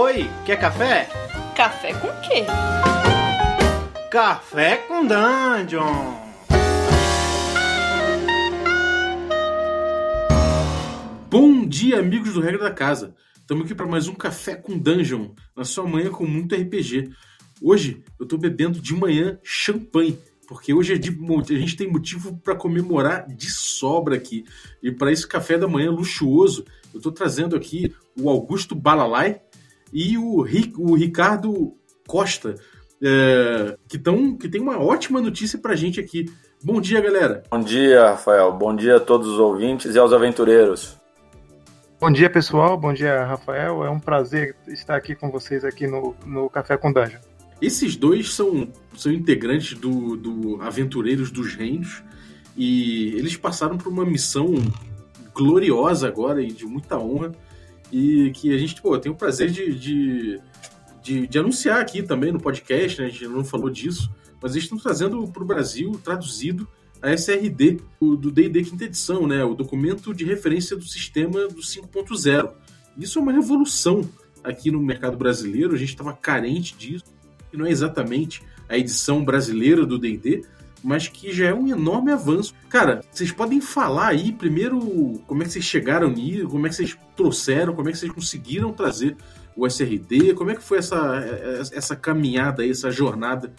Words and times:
Oi, 0.00 0.30
quer 0.46 0.60
café? 0.60 1.08
Café 1.56 1.92
com 1.92 2.06
quê? 2.20 2.44
Café 4.08 4.76
com 4.76 5.04
Dungeon! 5.04 6.14
Bom 11.28 11.66
dia, 11.66 11.98
amigos 11.98 12.34
do 12.34 12.40
Regra 12.40 12.62
da 12.62 12.70
Casa. 12.70 13.12
Estamos 13.40 13.64
aqui 13.64 13.74
para 13.74 13.88
mais 13.88 14.06
um 14.06 14.14
Café 14.14 14.54
com 14.54 14.78
Dungeon, 14.78 15.30
na 15.56 15.64
sua 15.64 15.84
manhã 15.84 16.10
com 16.10 16.24
muito 16.24 16.54
RPG. 16.54 17.10
Hoje 17.60 18.04
eu 18.20 18.22
estou 18.22 18.38
bebendo 18.38 18.80
de 18.80 18.94
manhã 18.94 19.40
champanhe, 19.42 20.16
porque 20.46 20.72
hoje 20.72 20.94
é 20.94 20.96
de, 20.96 21.10
a 21.10 21.58
gente 21.58 21.76
tem 21.76 21.90
motivo 21.90 22.38
para 22.38 22.54
comemorar 22.54 23.26
de 23.26 23.50
sobra 23.50 24.14
aqui. 24.14 24.44
E 24.80 24.92
para 24.92 25.10
esse 25.10 25.26
café 25.26 25.58
da 25.58 25.66
manhã 25.66 25.90
luxuoso, 25.90 26.64
eu 26.94 26.98
estou 26.98 27.10
trazendo 27.10 27.56
aqui 27.56 27.92
o 28.16 28.30
Augusto 28.30 28.76
Balalai 28.76 29.42
e 29.92 30.18
o, 30.18 30.42
Ric, 30.42 30.74
o 30.78 30.94
Ricardo 30.94 31.74
Costa, 32.06 32.54
é, 33.02 33.76
que, 33.88 33.98
tão, 33.98 34.36
que 34.36 34.48
tem 34.48 34.60
uma 34.60 34.78
ótima 34.78 35.20
notícia 35.20 35.58
para 35.58 35.72
a 35.72 35.76
gente 35.76 36.00
aqui. 36.00 36.26
Bom 36.62 36.80
dia, 36.80 37.00
galera. 37.00 37.42
Bom 37.50 37.60
dia, 37.60 38.10
Rafael. 38.10 38.52
Bom 38.52 38.74
dia 38.74 38.96
a 38.96 39.00
todos 39.00 39.28
os 39.28 39.38
ouvintes 39.38 39.94
e 39.94 39.98
aos 39.98 40.12
aventureiros. 40.12 40.96
Bom 42.00 42.10
dia, 42.10 42.30
pessoal. 42.30 42.76
Bom 42.76 42.92
dia, 42.92 43.24
Rafael. 43.24 43.84
É 43.84 43.90
um 43.90 44.00
prazer 44.00 44.56
estar 44.68 44.96
aqui 44.96 45.14
com 45.14 45.30
vocês 45.30 45.64
aqui 45.64 45.86
no, 45.86 46.14
no 46.24 46.48
Café 46.48 46.76
com 46.76 46.92
Dungeon. 46.92 47.20
Esses 47.60 47.96
dois 47.96 48.32
são, 48.32 48.68
são 48.96 49.12
integrantes 49.12 49.76
do, 49.76 50.16
do 50.16 50.62
Aventureiros 50.62 51.30
dos 51.30 51.54
Reinos 51.54 52.02
e 52.56 53.14
eles 53.16 53.36
passaram 53.36 53.76
por 53.76 53.88
uma 53.92 54.04
missão 54.04 54.54
gloriosa 55.34 56.06
agora 56.06 56.42
e 56.42 56.52
de 56.52 56.64
muita 56.66 56.98
honra 56.98 57.32
e 57.92 58.30
que 58.32 58.54
a 58.54 58.58
gente 58.58 58.80
pô, 58.80 58.98
tem 58.98 59.10
o 59.10 59.14
prazer 59.14 59.50
de, 59.50 59.74
de, 59.74 60.40
de, 61.02 61.26
de 61.26 61.38
anunciar 61.38 61.80
aqui 61.80 62.02
também 62.02 62.32
no 62.32 62.40
podcast, 62.40 63.00
né? 63.00 63.06
a 63.06 63.10
gente 63.10 63.26
não 63.26 63.44
falou 63.44 63.70
disso, 63.70 64.10
mas 64.40 64.52
eles 64.52 64.64
estão 64.64 64.78
trazendo 64.78 65.26
para 65.28 65.42
o 65.42 65.46
Brasil, 65.46 65.98
traduzido, 66.02 66.68
a 67.00 67.12
SRD 67.12 67.80
do 68.00 68.30
D&D 68.30 68.64
quinta 68.64 68.84
edição, 68.84 69.26
né? 69.26 69.44
O 69.44 69.54
documento 69.54 70.12
de 70.12 70.24
referência 70.24 70.76
do 70.76 70.84
sistema 70.84 71.46
do 71.46 71.60
5.0. 71.60 72.52
Isso 72.96 73.18
é 73.18 73.22
uma 73.22 73.32
revolução 73.32 74.02
aqui 74.42 74.70
no 74.70 74.80
mercado 74.80 75.16
brasileiro. 75.16 75.74
A 75.74 75.78
gente 75.78 75.90
estava 75.90 76.12
carente 76.12 76.76
disso. 76.76 77.04
E 77.52 77.56
não 77.56 77.66
é 77.66 77.70
exatamente 77.70 78.42
a 78.68 78.76
edição 78.76 79.24
brasileira 79.24 79.86
do 79.86 79.98
D&D, 79.98 80.44
mas 80.82 81.08
que 81.08 81.32
já 81.32 81.48
é 81.48 81.54
um 81.54 81.68
enorme 81.68 82.12
avanço. 82.12 82.54
Cara, 82.68 83.00
vocês 83.10 83.32
podem 83.32 83.60
falar 83.60 84.08
aí 84.08 84.32
primeiro 84.32 84.78
como 85.26 85.42
é 85.42 85.46
que 85.46 85.52
vocês 85.52 85.64
chegaram 85.64 86.10
nisso, 86.10 86.48
como 86.48 86.66
é 86.66 86.70
que 86.70 86.76
vocês 86.76 86.96
trouxeram, 87.16 87.74
como 87.74 87.88
é 87.88 87.92
que 87.92 87.98
vocês 87.98 88.12
conseguiram 88.12 88.72
trazer 88.72 89.16
o 89.56 89.66
SRD, 89.66 90.34
como 90.34 90.50
é 90.50 90.54
que 90.54 90.62
foi 90.62 90.78
essa, 90.78 91.24
essa 91.72 91.96
caminhada 91.96 92.62
aí, 92.62 92.70
essa 92.70 92.90
jornada 92.90 93.52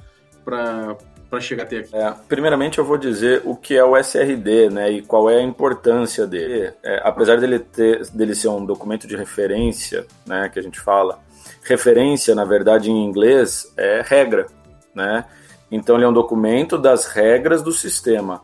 para 0.45 0.97
para 1.29 1.39
chegar 1.39 1.63
até 1.63 1.77
aqui? 1.77 1.95
É, 1.95 2.13
primeiramente, 2.27 2.79
eu 2.79 2.85
vou 2.85 2.97
dizer 2.97 3.43
o 3.45 3.55
que 3.55 3.75
é 3.75 3.83
o 3.83 3.95
SRD, 3.95 4.69
né, 4.69 4.91
e 4.91 5.01
qual 5.01 5.29
é 5.29 5.37
a 5.37 5.41
importância 5.41 6.25
dele. 6.25 6.73
É, 6.83 7.01
apesar 7.03 7.39
dele 7.39 7.59
ter, 7.59 8.03
dele 8.07 8.33
ser 8.33 8.47
um 8.47 8.65
documento 8.65 9.07
de 9.07 9.15
referência, 9.15 10.05
né, 10.25 10.49
que 10.49 10.57
a 10.57 10.61
gente 10.63 10.79
fala, 10.79 11.19
referência, 11.63 12.33
na 12.33 12.45
verdade, 12.45 12.89
em 12.89 13.05
inglês 13.05 13.71
é 13.77 14.03
regra, 14.03 14.47
né? 14.93 15.25
Então 15.71 15.95
ele 15.95 16.05
é 16.05 16.07
um 16.07 16.13
documento 16.13 16.77
das 16.77 17.05
regras 17.05 17.61
do 17.61 17.71
sistema 17.71 18.41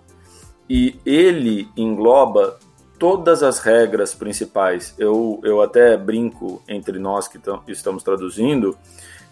e 0.70 1.00
ele 1.06 1.70
engloba 1.76 2.58
todas 3.00 3.44
as 3.44 3.60
regras 3.60 4.14
principais. 4.14 4.94
Eu, 4.98 5.40
eu 5.44 5.62
até 5.62 5.98
brinco 5.98 6.62
entre 6.68 6.98
nós 7.00 7.28
que 7.28 7.40
estamos 7.68 8.04
traduzindo 8.04 8.78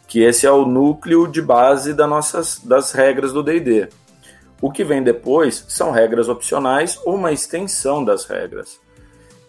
que 0.07 0.21
esse 0.21 0.45
é 0.45 0.51
o 0.51 0.65
núcleo 0.65 1.27
de 1.27 1.41
base 1.41 1.93
das 1.93 2.09
nossas, 2.09 2.59
das 2.59 2.91
regras 2.91 3.31
do 3.31 3.41
D&D. 3.41 3.89
O 4.61 4.71
que 4.71 4.83
vem 4.83 5.01
depois 5.01 5.65
são 5.67 5.91
regras 5.91 6.29
opcionais 6.29 6.99
ou 7.05 7.15
uma 7.15 7.31
extensão 7.31 8.03
das 8.03 8.25
regras. 8.25 8.79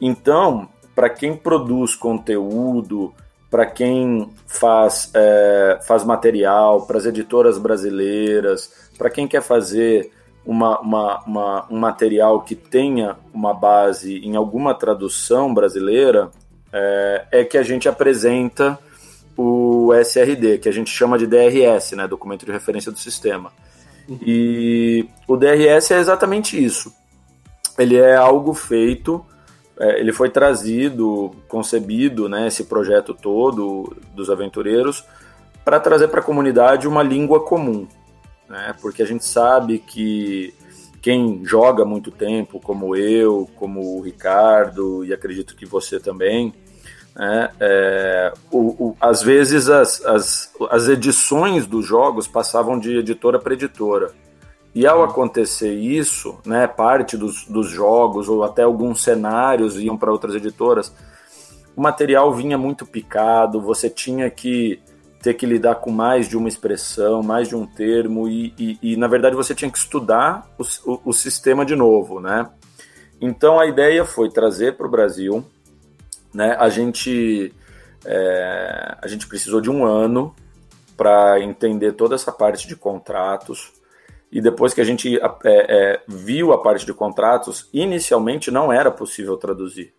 Então, 0.00 0.68
para 0.94 1.10
quem 1.10 1.36
produz 1.36 1.94
conteúdo, 1.94 3.12
para 3.54 3.66
quem 3.66 4.28
faz, 4.48 5.12
é, 5.14 5.78
faz 5.86 6.02
material, 6.02 6.84
para 6.86 6.98
as 6.98 7.06
editoras 7.06 7.56
brasileiras, 7.56 8.90
para 8.98 9.08
quem 9.08 9.28
quer 9.28 9.42
fazer 9.42 10.10
uma, 10.44 10.80
uma, 10.80 11.22
uma, 11.24 11.66
um 11.70 11.78
material 11.78 12.40
que 12.40 12.56
tenha 12.56 13.14
uma 13.32 13.54
base 13.54 14.18
em 14.26 14.34
alguma 14.34 14.74
tradução 14.74 15.54
brasileira, 15.54 16.32
é, 16.72 17.26
é 17.30 17.44
que 17.44 17.56
a 17.56 17.62
gente 17.62 17.88
apresenta 17.88 18.76
o 19.36 19.94
SRD, 19.94 20.58
que 20.58 20.68
a 20.68 20.72
gente 20.72 20.90
chama 20.90 21.16
de 21.16 21.24
DRS, 21.24 21.92
né, 21.92 22.08
Documento 22.08 22.44
de 22.44 22.50
Referência 22.50 22.90
do 22.90 22.98
Sistema. 22.98 23.52
E 24.20 25.06
o 25.28 25.36
DRS 25.36 25.92
é 25.92 26.00
exatamente 26.00 26.60
isso. 26.60 26.92
Ele 27.78 27.98
é 27.98 28.16
algo 28.16 28.52
feito, 28.52 29.24
é, 29.78 30.00
ele 30.00 30.12
foi 30.12 30.30
trazido, 30.30 31.34
concebido, 31.48 32.28
né, 32.28 32.46
esse 32.46 32.64
projeto 32.64 33.14
todo 33.14 33.96
dos 34.14 34.30
aventureiros, 34.30 35.04
para 35.64 35.80
trazer 35.80 36.08
para 36.08 36.20
a 36.20 36.24
comunidade 36.24 36.86
uma 36.86 37.02
língua 37.02 37.40
comum. 37.40 37.86
Né, 38.48 38.74
porque 38.80 39.02
a 39.02 39.06
gente 39.06 39.24
sabe 39.24 39.78
que 39.78 40.54
quem 41.00 41.44
joga 41.44 41.84
muito 41.84 42.10
tempo, 42.10 42.60
como 42.60 42.96
eu, 42.96 43.48
como 43.56 43.98
o 43.98 44.00
Ricardo, 44.00 45.04
e 45.04 45.12
acredito 45.12 45.54
que 45.54 45.66
você 45.66 46.00
também, 46.00 46.52
né? 47.14 47.50
É, 47.60 48.32
o, 48.50 48.58
o, 48.58 48.96
às 49.00 49.22
vezes 49.22 49.68
as, 49.68 50.04
as, 50.04 50.52
as 50.70 50.88
edições 50.88 51.66
dos 51.66 51.86
jogos 51.86 52.26
passavam 52.26 52.78
de 52.78 52.96
editora 52.98 53.38
para 53.38 53.54
editora. 53.54 54.12
E 54.74 54.86
ao 54.86 55.04
acontecer 55.04 55.72
isso, 55.72 56.38
né, 56.44 56.66
parte 56.66 57.16
dos, 57.16 57.44
dos 57.46 57.68
jogos 57.68 58.28
ou 58.28 58.42
até 58.42 58.62
alguns 58.62 59.02
cenários 59.02 59.76
iam 59.76 59.96
para 59.96 60.10
outras 60.10 60.34
editoras, 60.34 60.92
o 61.76 61.80
material 61.80 62.32
vinha 62.32 62.58
muito 62.58 62.84
picado, 62.84 63.60
você 63.60 63.88
tinha 63.88 64.28
que 64.30 64.80
ter 65.22 65.34
que 65.34 65.46
lidar 65.46 65.76
com 65.76 65.90
mais 65.90 66.28
de 66.28 66.36
uma 66.36 66.48
expressão, 66.48 67.22
mais 67.22 67.48
de 67.48 67.56
um 67.56 67.66
termo, 67.66 68.28
e, 68.28 68.52
e, 68.58 68.78
e 68.82 68.96
na 68.96 69.06
verdade 69.06 69.34
você 69.34 69.54
tinha 69.54 69.70
que 69.70 69.78
estudar 69.78 70.46
o, 70.58 70.92
o, 70.92 71.00
o 71.06 71.12
sistema 71.12 71.64
de 71.64 71.74
novo, 71.74 72.20
né? 72.20 72.50
Então 73.20 73.58
a 73.58 73.66
ideia 73.66 74.04
foi 74.04 74.28
trazer 74.28 74.76
para 74.76 74.86
o 74.86 74.90
Brasil 74.90 75.44
né? 76.34 76.56
A 76.58 76.68
gente 76.68 77.54
é, 78.04 78.96
a 79.00 79.06
gente 79.06 79.28
precisou 79.28 79.60
de 79.60 79.70
um 79.70 79.86
ano 79.86 80.34
para 80.96 81.40
entender 81.40 81.92
toda 81.92 82.16
essa 82.16 82.32
parte 82.32 82.66
de 82.66 82.74
contratos 82.74 83.72
e 84.34 84.40
depois 84.40 84.74
que 84.74 84.80
a 84.80 84.84
gente 84.84 85.16
é, 85.16 85.22
é, 85.44 86.00
viu 86.08 86.52
a 86.52 86.60
parte 86.60 86.84
de 86.84 86.92
contratos, 86.92 87.68
inicialmente 87.72 88.50
não 88.50 88.72
era 88.72 88.90
possível 88.90 89.36
traduzir. 89.36 89.94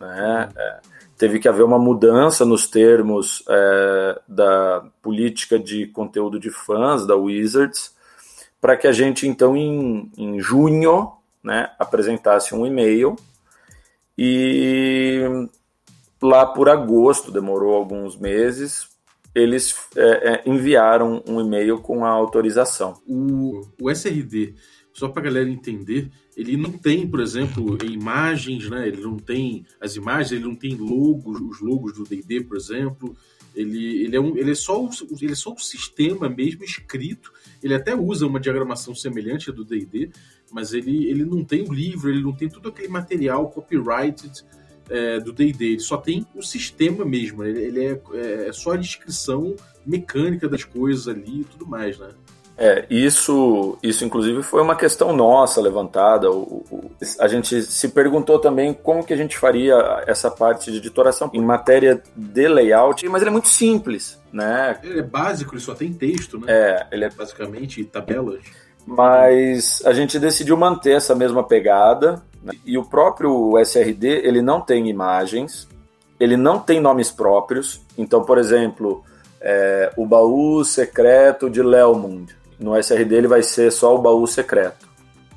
Né? 0.00 0.48
É, 0.56 0.80
teve 1.18 1.38
que 1.38 1.46
haver 1.46 1.64
uma 1.64 1.78
mudança 1.78 2.46
nos 2.46 2.66
termos 2.66 3.44
é, 3.46 4.18
da 4.26 4.86
política 5.02 5.58
de 5.58 5.86
conteúdo 5.88 6.40
de 6.40 6.50
fãs 6.50 7.06
da 7.06 7.14
Wizards 7.14 7.94
para 8.58 8.74
que 8.74 8.86
a 8.86 8.92
gente 8.92 9.28
então 9.28 9.54
em, 9.54 10.10
em 10.16 10.40
junho 10.40 11.12
né, 11.44 11.70
apresentasse 11.78 12.54
um 12.54 12.64
e-mail 12.64 13.16
e 14.16 15.46
lá 16.22 16.46
por 16.46 16.70
agosto, 16.70 17.30
demorou 17.30 17.74
alguns 17.76 18.16
meses, 18.16 18.88
eles 19.38 19.76
é, 19.96 20.02
é, 20.02 20.42
enviaram 20.46 21.22
um 21.26 21.40
e-mail 21.40 21.78
com 21.78 22.04
a 22.04 22.10
autorização. 22.10 23.00
O, 23.06 23.62
o 23.80 23.90
SRD, 23.90 24.54
só 24.92 25.08
para 25.08 25.22
a 25.22 25.24
galera 25.26 25.48
entender, 25.48 26.10
ele 26.36 26.56
não 26.56 26.72
tem, 26.72 27.06
por 27.06 27.20
exemplo, 27.20 27.78
imagens, 27.84 28.68
né? 28.68 28.88
Ele 28.88 29.00
não 29.02 29.16
tem 29.16 29.64
as 29.80 29.96
imagens, 29.96 30.32
ele 30.32 30.44
não 30.44 30.54
tem 30.54 30.74
logos, 30.74 31.40
os 31.40 31.60
logos 31.60 31.94
do 31.94 32.04
D&D, 32.04 32.42
por 32.42 32.56
exemplo. 32.56 33.16
Ele, 33.54 34.04
ele, 34.04 34.16
é 34.16 34.20
um, 34.20 34.36
ele, 34.36 34.52
é 34.52 34.54
só 34.54 34.84
o, 34.84 34.90
ele 35.20 35.32
é 35.32 35.36
só 35.36 35.52
o 35.52 35.58
sistema 35.58 36.28
mesmo 36.28 36.62
escrito. 36.64 37.32
Ele 37.62 37.74
até 37.74 37.94
usa 37.94 38.26
uma 38.26 38.40
diagramação 38.40 38.94
semelhante 38.94 39.50
à 39.50 39.52
do 39.52 39.64
D&D, 39.64 40.10
mas 40.52 40.72
ele, 40.72 41.06
ele 41.06 41.24
não 41.24 41.44
tem 41.44 41.62
o 41.62 41.72
livro, 41.72 42.10
ele 42.10 42.22
não 42.22 42.32
tem 42.32 42.48
todo 42.48 42.68
aquele 42.68 42.88
material 42.88 43.50
copyrighted 43.50 44.44
é, 44.88 45.20
do 45.20 45.32
D&D, 45.32 45.64
ele 45.64 45.80
só 45.80 45.96
tem 45.96 46.26
o 46.34 46.42
sistema 46.42 47.04
mesmo, 47.04 47.44
ele, 47.44 47.60
ele 47.60 47.84
é, 47.84 48.00
é, 48.14 48.52
só 48.52 48.72
a 48.72 48.76
descrição 48.76 49.54
mecânica 49.84 50.48
das 50.48 50.64
coisas 50.64 51.08
ali 51.08 51.40
e 51.40 51.44
tudo 51.44 51.66
mais, 51.66 51.98
né? 51.98 52.08
É, 52.60 52.84
isso, 52.90 53.78
isso 53.80 54.04
inclusive 54.04 54.42
foi 54.42 54.60
uma 54.60 54.74
questão 54.74 55.14
nossa 55.14 55.60
levantada. 55.60 56.28
O, 56.28 56.64
o, 56.68 56.90
a 57.20 57.28
gente 57.28 57.62
se 57.62 57.88
perguntou 57.90 58.40
também 58.40 58.74
como 58.74 59.06
que 59.06 59.14
a 59.14 59.16
gente 59.16 59.38
faria 59.38 60.02
essa 60.08 60.28
parte 60.28 60.72
de 60.72 60.78
editoração 60.78 61.30
em 61.32 61.40
matéria 61.40 62.02
de 62.16 62.48
layout, 62.48 63.08
mas 63.08 63.22
ele 63.22 63.28
é 63.28 63.32
muito 63.32 63.46
simples, 63.46 64.20
né? 64.32 64.76
Ele 64.82 64.98
é 64.98 65.02
básico, 65.02 65.54
ele 65.54 65.62
só 65.62 65.72
tem 65.72 65.92
texto, 65.92 66.36
né? 66.40 66.46
É, 66.48 66.86
ele 66.90 67.04
é 67.04 67.10
basicamente 67.10 67.84
tabelas. 67.84 68.40
Mas 68.84 69.80
a 69.84 69.92
gente 69.92 70.18
decidiu 70.18 70.56
manter 70.56 70.96
essa 70.96 71.14
mesma 71.14 71.44
pegada, 71.44 72.22
né? 72.42 72.54
E 72.64 72.78
o 72.78 72.84
próprio 72.84 73.58
SRD, 73.58 74.08
ele 74.24 74.42
não 74.42 74.60
tem 74.60 74.88
imagens, 74.88 75.68
ele 76.18 76.36
não 76.36 76.58
tem 76.58 76.80
nomes 76.80 77.10
próprios. 77.10 77.80
Então, 77.96 78.24
por 78.24 78.38
exemplo, 78.38 79.04
é, 79.40 79.92
o 79.96 80.06
baú 80.06 80.64
secreto 80.64 81.48
de 81.48 81.62
Lelmund. 81.62 82.36
No 82.58 82.76
SRD 82.76 83.14
ele 83.14 83.28
vai 83.28 83.42
ser 83.42 83.70
só 83.70 83.94
o 83.94 83.98
baú 83.98 84.26
secreto. 84.26 84.88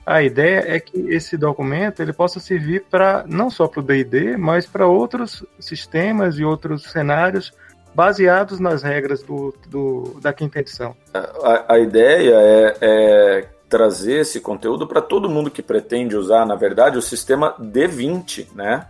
A 0.04 0.24
ideia 0.24 0.64
é 0.66 0.80
que 0.80 1.00
esse 1.10 1.38
documento 1.38 2.02
ele 2.02 2.12
possa 2.12 2.40
servir 2.40 2.86
para 2.90 3.24
não 3.28 3.52
só 3.52 3.68
para 3.68 3.80
o 3.80 3.84
D&D, 3.84 4.36
mas 4.36 4.66
para 4.66 4.88
outros 4.88 5.46
sistemas 5.60 6.40
e 6.40 6.44
outros 6.44 6.92
cenários 6.92 7.54
baseados 7.94 8.60
nas 8.60 8.82
regras 8.82 9.22
do, 9.22 9.54
do 9.68 10.20
da 10.20 10.34
quinta 10.34 10.60
edição. 10.60 10.96
A, 11.14 11.76
a 11.76 11.80
ideia 11.80 12.36
é, 12.36 12.78
é, 12.82 13.48
trazer 13.72 14.20
esse 14.20 14.42
conteúdo 14.42 14.86
para 14.86 15.02
todo 15.02 15.30
mundo 15.30 15.50
que 15.50 15.64
pretende 15.64 16.18
usar, 16.18 16.46
na 16.46 16.56
verdade, 16.56 16.98
o 16.98 17.02
sistema 17.02 17.56
D20, 17.58 18.48
né? 18.54 18.86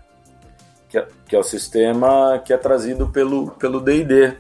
Que 0.90 0.98
é, 0.98 1.08
que 1.28 1.36
é 1.36 1.40
o 1.40 1.44
sistema 1.44 2.42
que 2.44 2.52
é 2.52 2.58
trazido 2.58 3.08
pelo 3.08 3.52
pelo 3.52 3.80
D&D. 3.80 4.34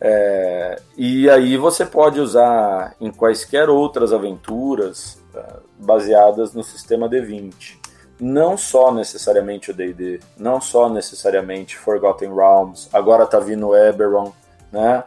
É, 0.00 0.80
e 0.96 1.28
aí 1.28 1.58
você 1.58 1.84
pode 1.84 2.18
usar 2.18 2.94
em 2.98 3.10
quaisquer 3.10 3.68
outras 3.68 4.14
aventuras 4.14 5.22
uh, 5.34 5.60
baseadas 5.78 6.54
no 6.54 6.64
sistema 6.64 7.06
D20. 7.06 7.78
Não 8.18 8.56
só 8.56 8.90
necessariamente 8.90 9.70
o 9.70 9.74
D&D, 9.74 10.20
não 10.38 10.58
só 10.58 10.88
necessariamente 10.88 11.76
Forgotten 11.76 12.34
Realms, 12.34 12.88
agora 12.94 13.26
tá 13.26 13.38
vindo 13.38 13.76
Eberron, 13.76 14.32
né? 14.72 15.04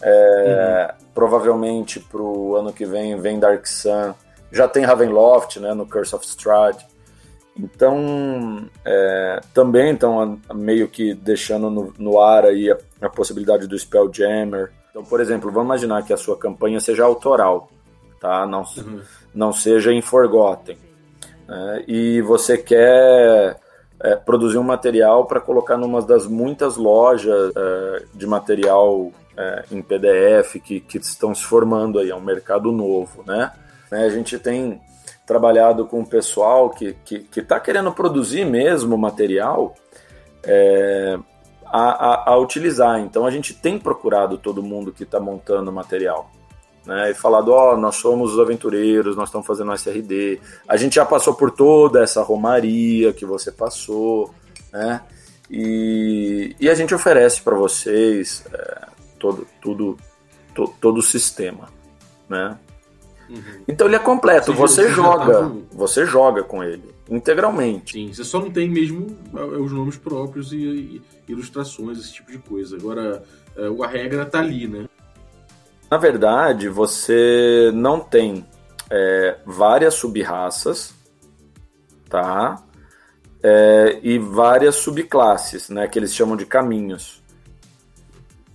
É, 0.00 0.94
uhum. 1.00 1.07
Provavelmente 1.18 1.98
pro 1.98 2.54
ano 2.54 2.72
que 2.72 2.86
vem 2.86 3.20
vem 3.20 3.40
Dark 3.40 3.66
Sun, 3.66 4.14
já 4.52 4.68
tem 4.68 4.84
Ravenloft, 4.84 5.58
né, 5.58 5.74
no 5.74 5.84
Curse 5.84 6.14
of 6.14 6.24
Strahd. 6.24 6.78
Então, 7.58 8.70
é, 8.84 9.40
também 9.52 9.94
estão 9.94 10.38
meio 10.54 10.86
que 10.86 11.14
deixando 11.14 11.68
no, 11.68 11.92
no 11.98 12.20
ar 12.20 12.44
aí 12.44 12.70
a, 12.70 12.78
a, 13.02 13.10
possibilidade 13.10 13.66
do 13.66 13.76
Spelljammer. 13.76 14.70
Então, 14.90 15.02
por 15.02 15.20
exemplo, 15.20 15.50
vamos 15.50 15.66
imaginar 15.66 16.04
que 16.04 16.12
a 16.12 16.16
sua 16.16 16.38
campanha 16.38 16.78
seja 16.78 17.04
autoral, 17.04 17.68
tá? 18.20 18.46
Não, 18.46 18.62
uhum. 18.76 19.00
não 19.34 19.52
seja 19.52 19.92
em 19.92 20.00
Forgotten. 20.00 20.78
Né? 21.48 21.84
E 21.88 22.22
você 22.22 22.56
quer 22.56 23.58
é, 24.00 24.14
produzir 24.14 24.58
um 24.58 24.62
material 24.62 25.26
para 25.26 25.40
colocar 25.40 25.76
numa 25.76 26.00
das 26.00 26.28
muitas 26.28 26.76
lojas 26.76 27.52
é, 27.56 28.04
de 28.14 28.24
material 28.24 29.10
é, 29.38 29.64
em 29.70 29.80
PDF 29.80 30.60
que, 30.60 30.80
que 30.80 30.98
estão 30.98 31.32
se 31.32 31.44
formando 31.44 32.00
aí, 32.00 32.10
é 32.10 32.14
um 32.14 32.20
mercado 32.20 32.72
novo, 32.72 33.22
né? 33.24 33.52
A 33.90 34.08
gente 34.08 34.36
tem 34.38 34.80
trabalhado 35.24 35.86
com 35.86 36.00
o 36.00 36.06
pessoal 36.06 36.70
que 36.70 36.86
está 36.86 37.00
que, 37.04 37.18
que 37.20 37.42
tá 37.42 37.60
querendo 37.60 37.92
produzir 37.92 38.44
mesmo 38.44 38.98
material 38.98 39.76
é, 40.42 41.16
a, 41.64 41.80
a, 41.80 42.30
a, 42.30 42.38
utilizar. 42.38 42.98
Então 42.98 43.24
a 43.24 43.30
gente 43.30 43.54
tem 43.54 43.78
procurado 43.78 44.36
todo 44.36 44.62
mundo 44.62 44.92
que 44.92 45.04
está 45.04 45.20
montando 45.20 45.72
material. 45.72 46.30
Né, 46.84 47.10
e 47.10 47.14
falado, 47.14 47.52
ó, 47.52 47.74
oh, 47.74 47.76
nós 47.76 47.96
somos 47.96 48.32
os 48.32 48.40
aventureiros, 48.40 49.14
nós 49.14 49.28
estamos 49.28 49.46
fazendo 49.46 49.74
SRD, 49.74 50.40
a 50.66 50.74
gente 50.78 50.94
já 50.94 51.04
passou 51.04 51.34
por 51.34 51.50
toda 51.50 52.02
essa 52.02 52.22
romaria 52.22 53.12
que 53.12 53.26
você 53.26 53.52
passou, 53.52 54.34
né? 54.72 55.02
E, 55.50 56.56
e 56.58 56.68
a 56.68 56.74
gente 56.74 56.94
oferece 56.94 57.42
para 57.42 57.54
vocês 57.54 58.42
é, 58.52 58.77
todo, 59.18 59.46
tudo, 59.60 59.96
to, 60.54 60.72
todo 60.80 60.98
o 60.98 61.02
sistema, 61.02 61.68
né? 62.28 62.58
Uhum. 63.28 63.62
Então 63.68 63.86
ele 63.86 63.96
é 63.96 63.98
completo, 63.98 64.54
você, 64.54 64.84
você 64.84 64.94
joga, 64.94 65.40
tá 65.40 65.52
você 65.70 66.06
joga 66.06 66.42
com 66.42 66.62
ele 66.64 66.94
integralmente. 67.10 67.92
Sim, 67.92 68.12
você 68.12 68.24
só 68.24 68.38
não 68.40 68.50
tem 68.50 68.68
mesmo 68.68 69.06
é, 69.34 69.40
os 69.40 69.72
nomes 69.72 69.96
próprios 69.96 70.52
e, 70.52 70.56
e 70.56 71.02
ilustrações, 71.28 71.98
esse 71.98 72.12
tipo 72.12 72.30
de 72.30 72.38
coisa. 72.38 72.76
Agora, 72.76 73.22
é, 73.56 73.84
a 73.84 73.86
regra 73.86 74.26
tá 74.26 74.38
ali, 74.40 74.66
né? 74.66 74.88
Na 75.90 75.96
verdade, 75.96 76.68
você 76.68 77.70
não 77.74 78.00
tem 78.00 78.44
é, 78.90 79.38
várias 79.46 79.94
subraças, 79.94 80.94
tá? 82.08 82.62
É, 83.42 83.98
e 84.02 84.18
várias 84.18 84.76
subclasses, 84.76 85.70
né? 85.70 85.88
Que 85.88 85.98
eles 85.98 86.14
chamam 86.14 86.36
de 86.36 86.44
caminhos. 86.44 87.17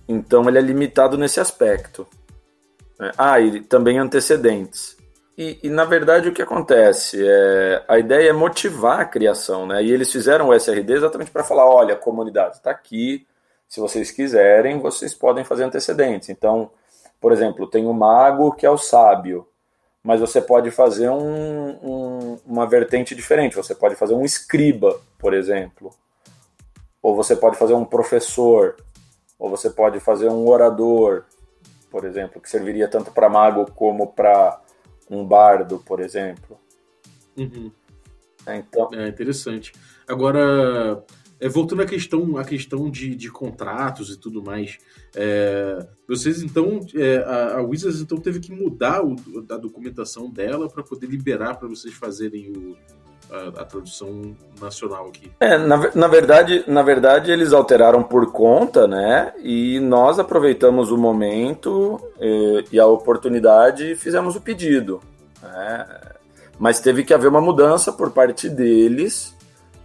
Então 0.08 0.48
ele 0.48 0.58
é 0.58 0.62
limitado 0.62 1.16
nesse 1.16 1.40
aspecto. 1.40 2.06
É, 3.00 3.10
ah, 3.18 3.40
e 3.40 3.60
também 3.60 3.98
antecedentes. 3.98 4.96
E, 5.36 5.58
e, 5.64 5.68
na 5.68 5.84
verdade 5.84 6.28
o 6.28 6.32
que 6.32 6.42
acontece? 6.42 7.18
É, 7.26 7.84
a 7.88 7.98
ideia 7.98 8.30
é 8.30 8.32
motivar 8.32 9.00
a 9.00 9.04
criação, 9.04 9.66
né? 9.66 9.82
E 9.82 9.90
eles 9.90 10.12
fizeram 10.12 10.48
o 10.48 10.54
SRD 10.54 10.92
exatamente 10.92 11.30
para 11.30 11.42
falar: 11.42 11.66
olha, 11.66 11.94
a 11.94 11.98
comunidade 11.98 12.56
está 12.56 12.70
aqui, 12.70 13.26
se 13.68 13.80
vocês 13.80 14.12
quiserem, 14.12 14.78
vocês 14.78 15.12
podem 15.12 15.44
fazer 15.44 15.64
antecedentes. 15.64 16.28
Então, 16.28 16.70
por 17.20 17.32
exemplo, 17.32 17.66
tem 17.66 17.86
o 17.86 17.92
mago 17.92 18.52
que 18.52 18.64
é 18.64 18.70
o 18.70 18.78
sábio, 18.78 19.48
mas 20.02 20.20
você 20.20 20.40
pode 20.40 20.70
fazer 20.70 21.08
um, 21.08 21.70
um, 21.82 22.38
uma 22.46 22.66
vertente 22.66 23.14
diferente. 23.14 23.56
Você 23.56 23.74
pode 23.74 23.96
fazer 23.96 24.14
um 24.14 24.24
escriba, 24.24 25.00
por 25.18 25.34
exemplo, 25.34 25.90
ou 27.02 27.16
você 27.16 27.34
pode 27.34 27.56
fazer 27.56 27.74
um 27.74 27.84
professor, 27.84 28.76
ou 29.38 29.50
você 29.50 29.70
pode 29.70 30.00
fazer 30.00 30.28
um 30.28 30.46
orador, 30.48 31.24
por 31.90 32.04
exemplo, 32.04 32.40
que 32.40 32.50
serviria 32.50 32.88
tanto 32.88 33.10
para 33.12 33.28
mago 33.28 33.70
como 33.72 34.12
para 34.12 34.60
um 35.10 35.24
bardo, 35.24 35.78
por 35.80 36.00
exemplo. 36.00 36.58
Uhum. 37.36 37.70
É, 38.46 38.56
então... 38.56 38.88
é 38.92 39.08
interessante. 39.08 39.72
Agora, 40.06 41.04
é, 41.40 41.48
voltando 41.48 41.82
à 41.82 41.86
questão, 41.86 42.36
à 42.36 42.44
questão 42.44 42.90
de, 42.90 43.14
de 43.14 43.30
contratos 43.30 44.10
e 44.10 44.18
tudo 44.18 44.42
mais, 44.42 44.78
é, 45.14 45.86
vocês 46.06 46.42
então, 46.42 46.80
é, 46.94 47.18
a, 47.18 47.58
a, 47.58 47.62
Wizards 47.62 48.00
então 48.00 48.18
teve 48.18 48.40
que 48.40 48.52
mudar 48.52 49.04
o, 49.04 49.16
a 49.50 49.56
documentação 49.56 50.30
dela 50.30 50.68
para 50.68 50.82
poder 50.82 51.06
liberar 51.06 51.56
para 51.56 51.68
vocês 51.68 51.94
fazerem 51.94 52.50
o, 52.50 52.76
a, 53.30 53.60
a, 53.60 53.64
tradução 53.64 54.36
nacional 54.60 55.06
aqui. 55.08 55.30
É, 55.40 55.56
na, 55.58 55.90
na, 55.94 56.08
verdade, 56.08 56.64
na 56.66 56.82
verdade, 56.82 57.30
eles 57.30 57.52
alteraram 57.52 58.02
por 58.02 58.30
conta, 58.32 58.86
né? 58.86 59.32
E 59.42 59.80
nós 59.80 60.18
aproveitamos 60.18 60.90
o 60.90 60.96
momento 60.96 62.00
e, 62.20 62.64
e 62.72 62.80
a 62.80 62.86
oportunidade 62.86 63.92
e 63.92 63.96
fizemos 63.96 64.36
o 64.36 64.40
pedido. 64.40 65.00
Né? 65.42 65.86
Mas 66.58 66.80
teve 66.80 67.04
que 67.04 67.14
haver 67.14 67.28
uma 67.28 67.40
mudança 67.40 67.92
por 67.92 68.10
parte 68.10 68.48
deles. 68.48 69.34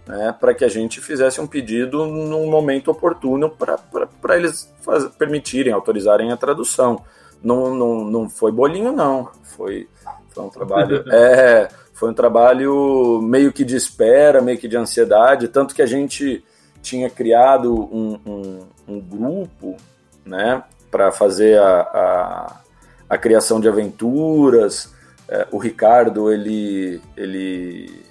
Né, 0.06 0.34
para 0.40 0.52
que 0.54 0.64
a 0.64 0.68
gente 0.68 1.00
fizesse 1.00 1.40
um 1.40 1.46
pedido 1.46 2.04
num 2.04 2.50
momento 2.50 2.90
oportuno 2.90 3.48
para 3.48 4.36
eles 4.36 4.68
faz, 4.80 5.04
permitirem, 5.10 5.72
autorizarem 5.72 6.32
a 6.32 6.36
tradução. 6.36 7.04
Não, 7.40 7.72
não, 7.72 8.04
não 8.04 8.28
foi 8.28 8.50
bolinho, 8.50 8.90
não. 8.90 9.28
Foi, 9.42 9.88
foi 10.30 10.44
um 10.44 10.48
trabalho. 10.48 11.04
é, 11.12 11.68
foi 12.00 12.08
um 12.08 12.14
trabalho 12.14 13.20
meio 13.22 13.52
que 13.52 13.62
de 13.62 13.76
espera, 13.76 14.40
meio 14.40 14.56
que 14.56 14.66
de 14.66 14.74
ansiedade, 14.74 15.48
tanto 15.48 15.74
que 15.74 15.82
a 15.82 15.86
gente 15.86 16.42
tinha 16.80 17.10
criado 17.10 17.74
um, 17.74 18.18
um, 18.24 18.58
um 18.88 18.98
grupo, 18.98 19.76
né, 20.24 20.64
para 20.90 21.12
fazer 21.12 21.58
a, 21.58 21.80
a, 21.80 22.60
a, 23.06 23.18
criação 23.18 23.60
de 23.60 23.68
aventuras. 23.68 24.94
É, 25.28 25.46
o 25.50 25.58
Ricardo, 25.58 26.32
ele, 26.32 27.02
ele 27.14 28.02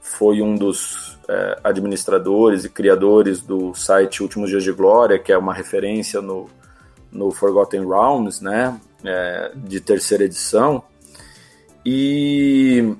foi 0.00 0.40
um 0.40 0.54
dos 0.54 1.18
é, 1.28 1.58
administradores 1.64 2.64
e 2.64 2.68
criadores 2.68 3.40
do 3.40 3.74
site 3.74 4.22
Últimos 4.22 4.48
Dias 4.48 4.62
de 4.62 4.70
Glória, 4.70 5.18
que 5.18 5.32
é 5.32 5.36
uma 5.36 5.52
referência 5.52 6.22
no, 6.22 6.48
no 7.10 7.32
Forgotten 7.32 7.84
Realms, 7.84 8.40
né, 8.40 8.78
é, 9.04 9.50
de 9.56 9.80
terceira 9.80 10.22
edição. 10.22 10.84
E 11.84 12.96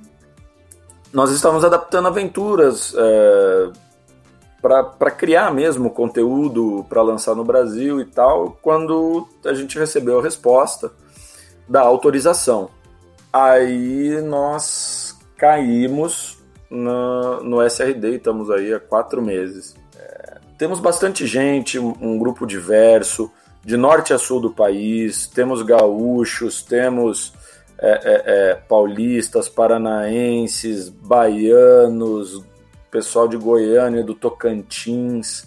nós 1.15 1.31
estávamos 1.31 1.65
adaptando 1.65 2.09
aventuras 2.09 2.93
é, 2.99 3.71
para 4.61 5.11
criar 5.13 5.55
mesmo 5.55 5.91
conteúdo 5.91 6.85
para 6.89 7.01
lançar 7.03 7.37
no 7.37 7.45
Brasil 7.45 8.01
e 8.01 8.05
tal, 8.05 8.59
quando 8.61 9.29
a 9.45 9.55
gente 9.55 9.79
recebeu 9.79 10.19
a 10.19 10.23
resposta 10.23 10.91
da 11.69 11.83
autorização. 11.83 12.69
Aí 13.33 14.21
nós 14.23 15.17
caímos 15.37 16.39
no, 16.69 17.45
no 17.45 17.63
SRD, 17.63 18.17
estamos 18.17 18.51
aí 18.51 18.75
há 18.75 18.81
quatro 18.81 19.23
meses. 19.23 19.77
É, 19.97 20.39
temos 20.59 20.81
bastante 20.81 21.29
gente, 21.29 21.79
um, 21.79 21.95
um 22.01 22.19
grupo 22.19 22.45
diverso, 22.45 23.31
de 23.65 23.77
norte 23.77 24.13
a 24.13 24.19
sul 24.19 24.41
do 24.41 24.51
país, 24.51 25.29
temos 25.29 25.63
gaúchos, 25.63 26.63
temos 26.63 27.33
é, 27.85 28.01
é, 28.03 28.23
é, 28.27 28.55
paulistas, 28.55 29.47
paranaenses, 29.47 30.89
baianos, 30.89 32.43
pessoal 32.91 33.29
de 33.29 33.37
Goiânia, 33.37 34.03
do 34.03 34.15
Tocantins. 34.15 35.47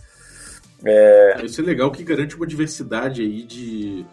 É... 0.86 1.38
Isso 1.44 1.62
é 1.62 1.63
legal 1.63 1.91
que 1.91 2.03
garante 2.03 2.36
uma 2.36 2.46
diversidade 2.46 3.24
aí 3.24 3.41
de, 3.41 4.06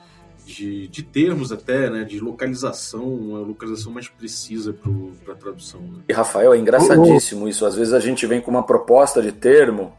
de, 0.47 0.89
de 0.89 1.03
termos 1.03 1.53
até, 1.53 1.91
né? 1.91 2.05
De 2.05 2.19
localização, 2.19 3.05
uma 3.05 3.41
localização 3.41 3.93
mais 3.93 4.09
precisa 4.09 4.73
para 4.73 5.35
a 5.35 5.37
tradução. 5.37 5.83
Né? 5.83 6.05
E 6.09 6.13
Rafael, 6.15 6.55
é 6.55 6.59
engraçadíssimo 6.59 7.47
isso. 7.47 7.67
Às 7.67 7.75
vezes 7.75 7.93
a 7.93 8.01
gente 8.01 8.27
vem 8.27 8.41
com 8.41 8.51
uma 8.51 8.63
proposta 8.63 9.21
de 9.21 9.33
termo, 9.33 9.93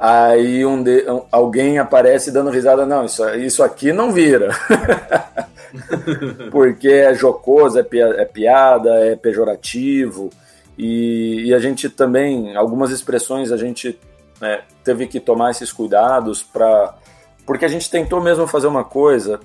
Aí 0.00 0.64
um 0.64 0.80
de, 0.80 1.04
alguém 1.32 1.80
aparece 1.80 2.30
dando 2.30 2.50
risada, 2.50 2.86
não, 2.86 3.04
isso, 3.04 3.28
isso 3.30 3.64
aqui 3.64 3.92
não 3.92 4.12
vira. 4.12 4.50
Porque 6.50 6.88
é 6.88 7.14
jocoso, 7.14 7.78
é, 7.78 7.86
é 8.16 8.24
piada, 8.24 8.90
é 9.06 9.16
pejorativo. 9.16 10.30
E, 10.76 11.46
e, 11.46 11.54
a 11.54 11.58
gente 11.58 11.88
também, 11.88 12.56
algumas 12.56 12.90
expressões 12.90 13.50
a 13.50 13.56
gente 13.56 13.98
né, 14.40 14.62
teve 14.84 15.06
que 15.06 15.18
tomar 15.18 15.50
esses 15.50 15.72
cuidados 15.72 16.42
para. 16.42 16.96
Porque 17.44 17.64
a 17.64 17.68
gente 17.68 17.90
tentou 17.90 18.20
mesmo 18.20 18.46
fazer 18.46 18.66
uma 18.66 18.84
coisa, 18.84 19.40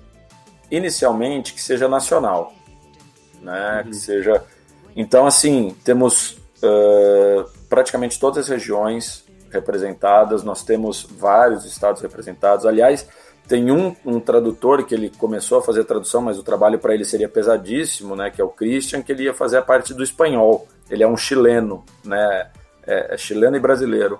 inicialmente, 0.69 1.53
que 1.53 1.61
seja 1.61 1.87
nacional. 1.87 2.53
Né? 3.41 3.77
Uhum. 3.77 3.89
Que 3.89 3.95
seja. 3.95 4.43
Então, 4.95 5.25
assim, 5.25 5.75
temos 5.83 6.37
uh, 6.61 7.49
praticamente 7.67 8.19
todas 8.19 8.45
as 8.45 8.49
regiões 8.49 9.23
representadas, 9.49 10.43
nós 10.43 10.63
temos 10.63 11.03
vários 11.03 11.65
estados 11.65 12.01
representados. 12.01 12.65
Aliás, 12.65 13.07
tem 13.47 13.71
um, 13.71 13.95
um 14.05 14.19
tradutor 14.19 14.85
que 14.85 14.95
ele 14.95 15.09
começou 15.09 15.59
a 15.59 15.61
fazer 15.61 15.83
tradução, 15.83 16.21
mas 16.21 16.39
o 16.39 16.43
trabalho 16.43 16.79
para 16.79 16.93
ele 16.93 17.03
seria 17.03 17.27
pesadíssimo, 17.27 18.15
né? 18.15 18.29
Que 18.29 18.41
é 18.41 18.43
o 18.43 18.49
Christian, 18.49 19.01
que 19.01 19.11
ele 19.11 19.23
ia 19.23 19.33
fazer 19.33 19.57
a 19.57 19.61
parte 19.61 19.93
do 19.93 20.03
espanhol. 20.03 20.67
Ele 20.89 21.03
é 21.03 21.07
um 21.07 21.17
chileno, 21.17 21.83
né? 22.03 22.49
É, 22.85 23.13
é 23.13 23.17
chileno 23.17 23.57
e 23.57 23.59
brasileiro. 23.59 24.19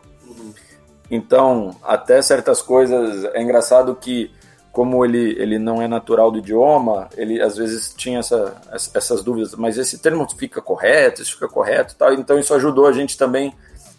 Então, 1.09 1.75
até 1.83 2.21
certas 2.21 2.61
coisas. 2.61 3.23
É 3.33 3.41
engraçado 3.41 3.95
que, 3.95 4.29
como 4.71 5.05
ele, 5.05 5.35
ele 5.39 5.57
não 5.57 5.81
é 5.81 5.87
natural 5.87 6.29
do 6.29 6.39
idioma, 6.39 7.07
ele 7.15 7.41
às 7.41 7.55
vezes 7.55 7.93
tinha 7.95 8.19
essa, 8.19 8.55
essas 8.93 9.23
dúvidas. 9.23 9.55
Mas 9.55 9.77
esse 9.77 9.99
termo 9.99 10.27
fica 10.37 10.61
correto, 10.61 11.21
isso 11.21 11.35
fica 11.35 11.47
correto 11.47 11.95
tal. 11.97 12.13
Então, 12.13 12.37
isso 12.37 12.53
ajudou 12.53 12.87
a 12.87 12.91
gente 12.91 13.17
também 13.17 13.53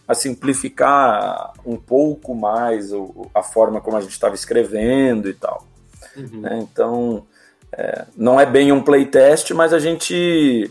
a 0.07 0.15
simplificar 0.15 1.53
um 1.65 1.77
pouco 1.77 2.35
mais 2.35 2.91
a 3.35 3.43
forma 3.43 3.81
como 3.81 3.97
a 3.97 4.01
gente 4.01 4.13
estava 4.13 4.35
escrevendo 4.35 5.29
e 5.29 5.35
tal. 5.35 5.67
Uhum. 6.17 6.41
Né? 6.41 6.59
Então, 6.61 7.27
é, 7.73 8.07
não 8.17 8.39
é 8.39 8.47
bem 8.47 8.71
um 8.71 8.83
playtest, 8.83 9.51
mas 9.53 9.73
a 9.73 9.79
gente, 9.79 10.71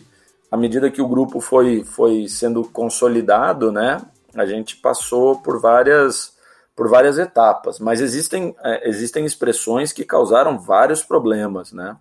à 0.52 0.58
medida 0.58 0.92
que 0.92 1.02
o 1.02 1.08
grupo 1.08 1.42
foi, 1.42 1.84
foi 1.84 2.28
sendo 2.28 2.64
consolidado, 2.64 3.72
né, 3.72 4.02
a 4.36 4.46
gente 4.46 4.78
passou 4.78 5.38
por 5.38 5.60
várias 5.60 6.34
por 6.76 6.90
várias 6.90 7.20
etapas, 7.20 7.80
mas 7.80 8.02
existem, 8.02 8.56
é, 8.64 8.90
existem 8.90 9.26
expressões 9.26 9.94
que 9.94 10.04
causaram 10.04 10.58
vários 10.58 11.04
problemas, 11.04 11.72
né? 11.72 11.96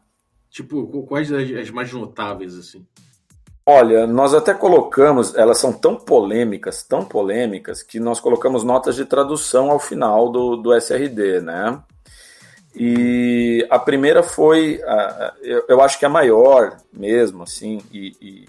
Tipo, 0.48 0.86
quais 1.02 1.30
as, 1.30 1.50
as 1.50 1.70
mais 1.70 1.92
notáveis, 1.92 2.56
assim? 2.56 2.86
Olha, 3.64 4.08
nós 4.08 4.34
até 4.34 4.52
colocamos, 4.52 5.36
elas 5.36 5.58
são 5.58 5.72
tão 5.72 5.94
polêmicas, 5.94 6.82
tão 6.82 7.04
polêmicas, 7.04 7.80
que 7.80 8.00
nós 8.00 8.18
colocamos 8.18 8.64
notas 8.64 8.96
de 8.96 9.04
tradução 9.04 9.70
ao 9.70 9.78
final 9.78 10.30
do, 10.30 10.56
do 10.56 10.74
SRD, 10.74 11.40
né? 11.40 11.80
E 12.74 13.64
a 13.70 13.78
primeira 13.78 14.22
foi, 14.22 14.80
eu, 15.68 15.80
acho 15.80 15.96
que 15.96 16.04
a 16.04 16.08
maior 16.08 16.76
mesmo, 16.92 17.44
assim, 17.44 17.80
e, 17.92 18.16
e, 18.20 18.46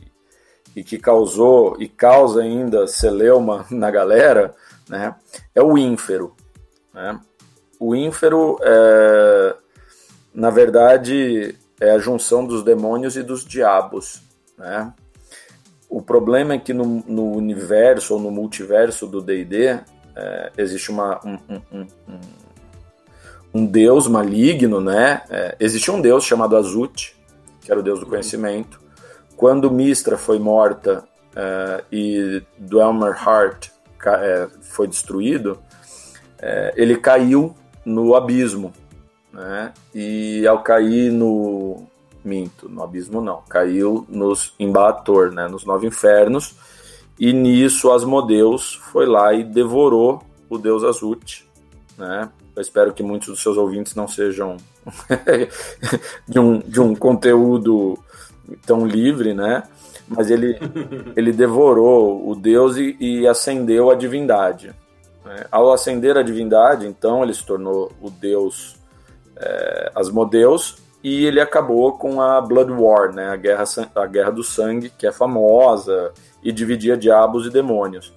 e, 0.78 0.84
que 0.84 0.98
causou 0.98 1.76
e 1.80 1.88
causa 1.88 2.42
ainda 2.42 2.88
celeuma 2.88 3.68
na 3.70 3.92
galera, 3.92 4.56
né? 4.90 5.14
É 5.54 5.62
o 5.62 5.78
ínfero, 5.78 6.36
né? 6.92 7.20
O 7.80 7.94
ínfero, 7.94 8.58
é, 8.64 9.56
na 10.34 10.50
verdade, 10.50 11.56
é 11.80 11.92
a 11.92 12.00
junção 12.00 12.44
dos 12.44 12.64
demônios 12.64 13.16
e 13.16 13.22
dos 13.22 13.46
diabos, 13.46 14.24
né? 14.58 14.92
O 15.94 16.02
problema 16.02 16.56
é 16.56 16.58
que 16.58 16.74
no, 16.74 17.04
no 17.08 17.34
universo 17.34 18.16
ou 18.16 18.20
no 18.20 18.32
multiverso 18.32 19.06
do 19.06 19.22
D&D 19.22 19.80
é, 20.16 20.52
existe 20.58 20.90
uma, 20.90 21.20
um, 21.24 21.38
um, 21.48 21.62
um, 21.72 22.20
um, 23.54 23.66
deus 23.68 24.08
maligno, 24.08 24.82
né? 24.82 25.22
É, 25.30 25.56
existia 25.60 25.94
um 25.94 26.02
deus 26.02 26.24
chamado 26.24 26.58
Azut, 26.58 27.16
que 27.62 27.72
era 27.72 27.80
o 27.80 27.84
deus 27.84 28.00
do 28.00 28.08
conhecimento. 28.08 28.82
Quando 29.38 29.70
Mistra 29.70 30.18
foi 30.18 30.40
morta 30.40 31.04
é, 31.36 31.84
e 31.92 32.42
Dwemer 32.58 33.16
Heart 33.16 33.70
é, 34.04 34.48
foi 34.64 34.88
destruído, 34.88 35.60
é, 36.42 36.74
ele 36.76 36.98
caiu 36.98 37.56
no 37.86 38.16
abismo, 38.16 38.74
né? 39.32 39.72
E 39.94 40.48
ao 40.48 40.64
cair 40.64 41.12
no, 41.12 41.86
minto, 42.24 42.70
no 42.70 42.84
abismo 42.84 43.22
não, 43.22 43.42
caiu 43.50 44.06
nos 44.10 44.54
Embator, 44.60 45.32
né, 45.32 45.48
nos 45.48 45.66
nove 45.66 45.88
infernos, 45.88 46.56
e 47.20 47.32
nisso 47.32 47.92
Asmodeus 47.92 48.76
foi 48.92 49.06
lá 49.06 49.34
e 49.34 49.44
devorou 49.44 50.24
o 50.50 50.58
deus 50.58 50.84
Azut, 50.84 51.48
né? 51.98 52.30
Eu 52.56 52.62
espero 52.62 52.94
que 52.94 53.02
muitos 53.02 53.30
dos 53.30 53.42
seus 53.42 53.58
ouvintes 53.58 53.96
não 53.96 54.08
sejam 54.08 54.58
de, 56.28 56.40
um, 56.40 56.60
de 56.60 56.80
um 56.80 56.96
conteúdo 56.96 57.98
tão 58.66 58.86
livre, 58.86 59.34
né? 59.34 59.64
Mas 60.08 60.30
ele, 60.30 60.58
ele 61.16 61.32
devorou 61.32 62.30
o 62.30 62.36
deus 62.36 62.78
e, 62.78 62.96
e 63.00 63.28
acendeu 63.28 63.90
a 63.90 63.96
divindade. 63.96 64.74
Né? 65.26 65.46
Ao 65.52 65.72
acender 65.72 66.18
a 66.18 66.24
divindade, 66.24 66.86
então, 66.86 67.24
ele 67.24 67.34
se 67.34 67.46
tornou 67.46 67.92
o 68.02 68.10
deus 68.10 68.76
é, 69.38 69.92
Asmodeus, 69.96 70.78
e 71.04 71.26
ele 71.26 71.42
acabou 71.42 71.98
com 71.98 72.22
a 72.22 72.40
Blood 72.40 72.72
War, 72.72 73.14
né, 73.14 73.30
a 73.30 73.36
guerra, 73.36 73.66
a 73.94 74.06
guerra 74.06 74.32
do 74.32 74.44
sangue, 74.44 74.90
que 74.90 75.06
é 75.06 75.12
famosa 75.12 76.14
e 76.42 76.52
dividia 76.52 76.96
diabos 76.96 77.46
e 77.46 77.50
demônios. 77.50 78.14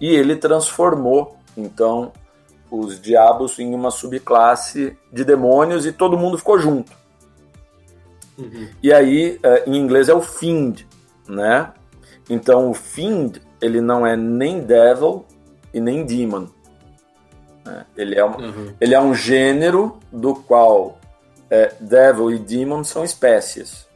E 0.00 0.14
ele 0.14 0.36
transformou, 0.36 1.36
então, 1.56 2.12
os 2.70 3.00
diabos 3.00 3.58
em 3.58 3.74
uma 3.74 3.90
subclasse 3.90 4.96
de 5.12 5.24
demônios 5.24 5.84
e 5.84 5.92
todo 5.92 6.16
mundo 6.16 6.38
ficou 6.38 6.58
junto. 6.58 6.92
Uhum. 8.38 8.68
E 8.80 8.92
aí, 8.92 9.38
eh, 9.42 9.64
em 9.66 9.76
inglês 9.76 10.08
é 10.08 10.14
o 10.14 10.22
Fiend, 10.22 10.86
né? 11.28 11.72
Então, 12.28 12.70
o 12.70 12.74
Fiend, 12.74 13.42
ele 13.60 13.80
não 13.80 14.06
é 14.06 14.16
nem 14.16 14.60
Devil 14.60 15.24
e 15.74 15.80
nem 15.80 16.06
Demon. 16.06 16.46
Né? 17.64 17.84
Ele, 17.96 18.16
é 18.16 18.24
um, 18.24 18.36
uhum. 18.36 18.72
ele 18.80 18.94
é 18.94 19.00
um 19.00 19.12
gênero 19.12 19.98
do 20.12 20.34
qual 20.34 20.99
é, 21.50 21.74
Devil 21.80 22.30
e 22.30 22.38
Demon 22.38 22.84
são 22.84 23.04
espécies, 23.04 23.86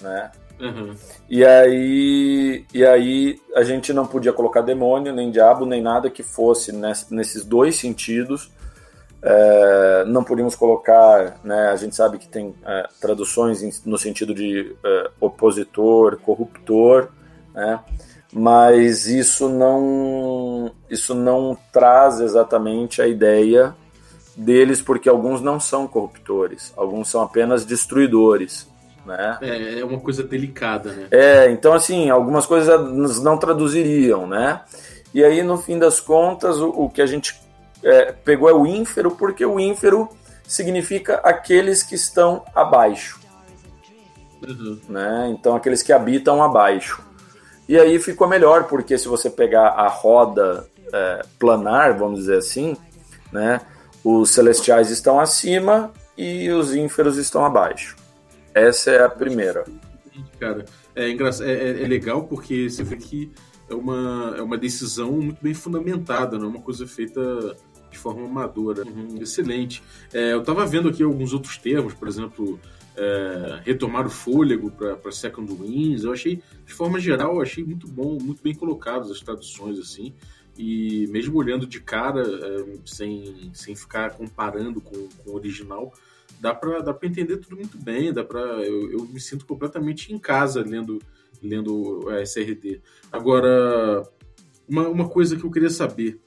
né? 0.00 0.30
Uhum. 0.60 0.94
E 1.28 1.44
aí, 1.44 2.66
e 2.72 2.84
aí 2.84 3.40
a 3.56 3.62
gente 3.62 3.92
não 3.92 4.06
podia 4.06 4.32
colocar 4.32 4.60
demônio, 4.60 5.12
nem 5.12 5.30
diabo, 5.30 5.64
nem 5.64 5.82
nada 5.82 6.10
que 6.10 6.22
fosse 6.22 6.70
nesses 6.72 7.44
dois 7.44 7.76
sentidos. 7.76 8.50
É, 9.22 10.04
não 10.06 10.24
podíamos 10.24 10.54
colocar, 10.54 11.38
né, 11.44 11.68
a 11.68 11.76
gente 11.76 11.94
sabe 11.94 12.18
que 12.18 12.26
tem 12.26 12.54
é, 12.64 12.88
traduções 13.00 13.84
no 13.84 13.98
sentido 13.98 14.34
de 14.34 14.74
é, 14.82 15.10
opositor, 15.20 16.18
corruptor, 16.18 17.08
né, 17.54 17.80
mas 18.32 19.06
isso 19.06 19.46
não, 19.46 20.72
isso 20.88 21.14
não 21.14 21.56
traz 21.70 22.20
exatamente 22.20 23.02
a 23.02 23.06
ideia 23.06 23.74
deles, 24.40 24.80
porque 24.80 25.08
alguns 25.08 25.40
não 25.40 25.60
são 25.60 25.86
corruptores, 25.86 26.72
alguns 26.76 27.08
são 27.08 27.22
apenas 27.22 27.64
destruidores. 27.64 28.68
Né? 29.04 29.38
É, 29.40 29.80
é 29.80 29.84
uma 29.84 29.98
coisa 29.98 30.22
delicada, 30.22 30.92
né? 30.92 31.08
É, 31.10 31.50
então 31.50 31.72
assim, 31.72 32.10
algumas 32.10 32.46
coisas 32.46 33.20
não 33.20 33.38
traduziriam, 33.38 34.26
né? 34.26 34.62
E 35.12 35.24
aí, 35.24 35.42
no 35.42 35.58
fim 35.58 35.78
das 35.78 35.98
contas, 35.98 36.58
o, 36.58 36.68
o 36.68 36.90
que 36.90 37.02
a 37.02 37.06
gente 37.06 37.40
é, 37.82 38.12
pegou 38.12 38.48
é 38.48 38.54
o 38.54 38.66
ínfero, 38.66 39.10
porque 39.10 39.44
o 39.44 39.58
ínfero 39.58 40.08
significa 40.46 41.16
aqueles 41.16 41.82
que 41.82 41.94
estão 41.94 42.44
abaixo. 42.54 43.18
Uhum. 44.46 44.78
Né? 44.88 45.34
Então, 45.36 45.56
aqueles 45.56 45.82
que 45.82 45.92
habitam 45.92 46.42
abaixo. 46.42 47.02
E 47.68 47.78
aí 47.78 47.98
ficou 47.98 48.28
melhor, 48.28 48.64
porque 48.64 48.96
se 48.96 49.08
você 49.08 49.28
pegar 49.28 49.68
a 49.68 49.88
roda 49.88 50.66
é, 50.92 51.22
planar, 51.38 51.96
vamos 51.96 52.20
dizer 52.20 52.38
assim, 52.38 52.76
né? 53.32 53.60
Os 54.02 54.30
celestiais 54.30 54.90
estão 54.90 55.20
acima 55.20 55.92
e 56.16 56.50
os 56.50 56.74
ínferos 56.74 57.16
estão 57.16 57.44
abaixo. 57.44 57.96
Essa 58.54 58.90
é 58.90 59.04
a 59.04 59.08
primeira. 59.08 59.64
Cara, 60.38 60.64
é, 60.94 61.10
é, 61.10 61.12
é, 61.12 61.82
é 61.82 61.86
legal 61.86 62.24
porque 62.24 62.68
você 62.68 62.82
vê 62.82 62.96
que 62.96 63.30
é 63.68 63.74
uma, 63.74 64.34
é 64.36 64.42
uma 64.42 64.58
decisão 64.58 65.12
muito 65.12 65.42
bem 65.42 65.54
fundamentada, 65.54 66.38
não 66.38 66.46
é 66.46 66.48
uma 66.48 66.60
coisa 66.60 66.86
feita 66.86 67.56
de 67.90 67.98
forma 67.98 68.24
amadora. 68.24 68.84
Uhum. 68.84 69.18
Excelente. 69.20 69.82
É, 70.12 70.32
eu 70.32 70.40
estava 70.40 70.66
vendo 70.66 70.88
aqui 70.88 71.02
alguns 71.02 71.32
outros 71.32 71.56
termos, 71.58 71.94
por 71.94 72.08
exemplo, 72.08 72.58
é, 72.96 73.60
retomar 73.64 74.06
o 74.06 74.10
fôlego 74.10 74.70
para 74.70 75.12
Second 75.12 75.52
Winds. 75.52 76.04
Eu 76.04 76.12
achei, 76.12 76.42
de 76.66 76.72
forma 76.72 76.98
geral, 76.98 77.40
achei 77.40 77.62
muito 77.62 77.86
bom, 77.86 78.18
muito 78.20 78.42
bem 78.42 78.54
colocados 78.54 79.10
as 79.10 79.20
traduções 79.20 79.78
assim 79.78 80.14
e 80.60 81.06
mesmo 81.06 81.38
olhando 81.38 81.66
de 81.66 81.80
cara, 81.80 82.20
é, 82.20 82.64
sem, 82.84 83.50
sem 83.54 83.74
ficar 83.74 84.10
comparando 84.10 84.78
com, 84.78 85.08
com 85.08 85.30
o 85.30 85.34
original, 85.34 85.90
dá 86.38 86.54
para 86.54 86.80
dá 86.80 86.94
entender 87.02 87.38
tudo 87.38 87.56
muito 87.56 87.78
bem, 87.78 88.12
dá 88.12 88.22
para 88.22 88.40
eu, 88.40 88.92
eu, 88.92 89.06
me 89.06 89.18
sinto 89.18 89.46
completamente 89.46 90.12
em 90.12 90.18
casa 90.18 90.62
lendo 90.62 91.00
lendo 91.42 92.06
a 92.10 92.20
SRD. 92.20 92.82
Agora, 93.10 94.06
uma, 94.68 94.86
uma 94.88 95.08
coisa 95.08 95.34
que 95.34 95.44
eu 95.44 95.50
queria 95.50 95.70
saber, 95.70 96.20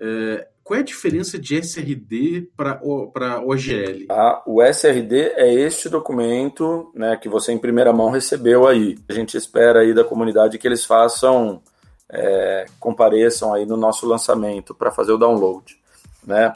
é, 0.00 0.48
qual 0.64 0.78
é 0.78 0.80
a 0.80 0.84
diferença 0.84 1.38
de 1.38 1.54
SRD 1.54 2.48
para 2.56 3.40
OGL? 3.40 4.06
Ah, 4.08 4.42
o 4.44 4.60
SRD 4.60 5.32
é 5.36 5.54
este 5.54 5.88
documento 5.88 6.90
né, 6.92 7.16
que 7.16 7.28
você 7.28 7.52
em 7.52 7.58
primeira 7.58 7.92
mão 7.92 8.10
recebeu 8.10 8.66
aí. 8.66 8.98
A 9.08 9.12
gente 9.12 9.36
espera 9.36 9.82
aí 9.82 9.94
da 9.94 10.02
comunidade 10.02 10.58
que 10.58 10.66
eles 10.66 10.84
façam, 10.84 11.62
é, 12.10 12.66
compareçam 12.78 13.52
aí 13.52 13.66
no 13.66 13.76
nosso 13.76 14.06
lançamento 14.06 14.74
para 14.74 14.90
fazer 14.90 15.12
o 15.12 15.18
download. 15.18 15.78
Né? 16.24 16.52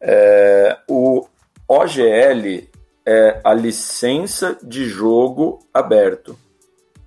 É, 0.00 0.78
o 0.88 1.26
OGL 1.66 2.68
é 3.06 3.40
a 3.44 3.54
licença 3.54 4.58
de 4.62 4.86
jogo 4.86 5.60
aberto. 5.72 6.38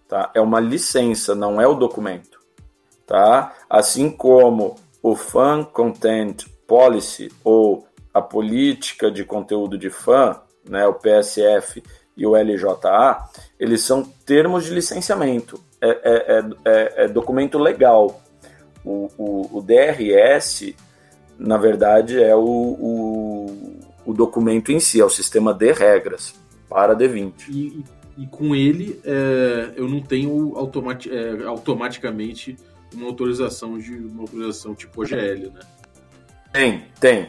Tá? 0.07 0.31
É 0.33 0.41
uma 0.41 0.59
licença, 0.59 1.33
não 1.33 1.61
é 1.61 1.67
o 1.67 1.75
documento. 1.75 2.39
Tá? 3.05 3.53
Assim 3.69 4.09
como 4.09 4.75
o 5.01 5.15
Fan 5.15 5.63
Content 5.63 6.45
Policy 6.67 7.31
ou 7.43 7.87
a 8.13 8.21
política 8.21 9.09
de 9.09 9.23
conteúdo 9.23 9.77
de 9.77 9.89
fã, 9.89 10.41
né, 10.67 10.85
o 10.85 10.93
PSF 10.93 11.81
e 12.15 12.25
o 12.25 12.35
LJA, 12.35 13.17
eles 13.59 13.81
são 13.81 14.03
termos 14.25 14.65
de 14.65 14.73
licenciamento, 14.73 15.59
é, 15.81 15.89
é, 15.89 16.37
é, 16.37 16.43
é, 16.65 17.05
é 17.05 17.07
documento 17.07 17.57
legal. 17.57 18.21
O, 18.83 19.09
o, 19.17 19.57
o, 19.57 19.61
DRS, 19.61 20.73
na 21.37 21.57
verdade, 21.57 22.21
é 22.21 22.35
o, 22.35 22.41
o, 22.41 23.79
o, 24.05 24.13
documento 24.13 24.71
em 24.71 24.79
si, 24.79 24.99
é 24.99 25.05
o 25.05 25.09
sistema 25.09 25.53
de 25.53 25.71
regras 25.71 26.33
para 26.67 26.95
D20. 26.95 27.33
E, 27.49 27.83
e 28.17 28.27
com 28.27 28.55
ele, 28.55 28.99
é, 29.03 29.71
eu 29.75 29.87
não 29.87 30.01
tenho 30.01 30.53
automati 30.55 31.11
é, 31.11 31.43
automaticamente 31.43 32.55
uma 32.93 33.07
autorização 33.07 33.77
de 33.77 33.93
uma 33.93 34.23
autorização 34.23 34.75
tipo 34.75 35.01
OGL, 35.01 35.51
né? 35.51 35.61
Tem, 36.51 36.85
tem. 36.99 37.27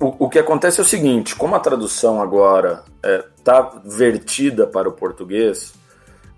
O, 0.00 0.24
o 0.24 0.28
que 0.28 0.38
acontece 0.38 0.80
é 0.80 0.82
o 0.82 0.86
seguinte: 0.86 1.34
como 1.34 1.54
a 1.54 1.60
tradução 1.60 2.20
agora 2.20 2.84
está 3.36 3.72
é, 3.74 3.88
vertida 3.88 4.66
para 4.66 4.88
o 4.88 4.92
português, 4.92 5.74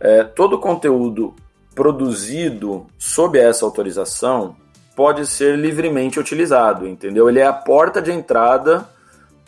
é, 0.01 0.25
todo 0.25 0.55
o 0.55 0.61
conteúdo 0.61 1.35
produzido 1.75 2.87
sob 2.99 3.39
essa 3.39 3.65
autorização 3.65 4.57
pode 4.95 5.27
ser 5.27 5.59
livremente 5.59 6.19
utilizado, 6.19 6.89
entendeu? 6.89 7.29
Ele 7.29 7.39
é 7.39 7.47
a 7.47 7.53
porta 7.53 8.01
de 8.01 8.11
entrada 8.11 8.89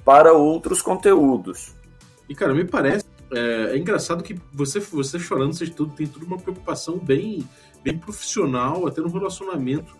para 0.04 0.34
outros 0.34 0.82
conteúdos. 0.82 1.74
E 2.28 2.34
cara, 2.34 2.52
me 2.52 2.64
parece 2.64 3.04
é, 3.32 3.72
é 3.72 3.78
engraçado 3.78 4.22
que 4.22 4.38
você 4.52 4.78
você 4.80 5.18
chorando, 5.18 5.54
vocês 5.54 5.70
tudo 5.70 5.94
tem 5.94 6.06
tudo 6.06 6.26
uma 6.26 6.38
preocupação 6.38 6.98
bem 6.98 7.48
bem 7.82 7.98
profissional, 7.98 8.86
até 8.86 9.00
no 9.00 9.08
relacionamento 9.08 9.96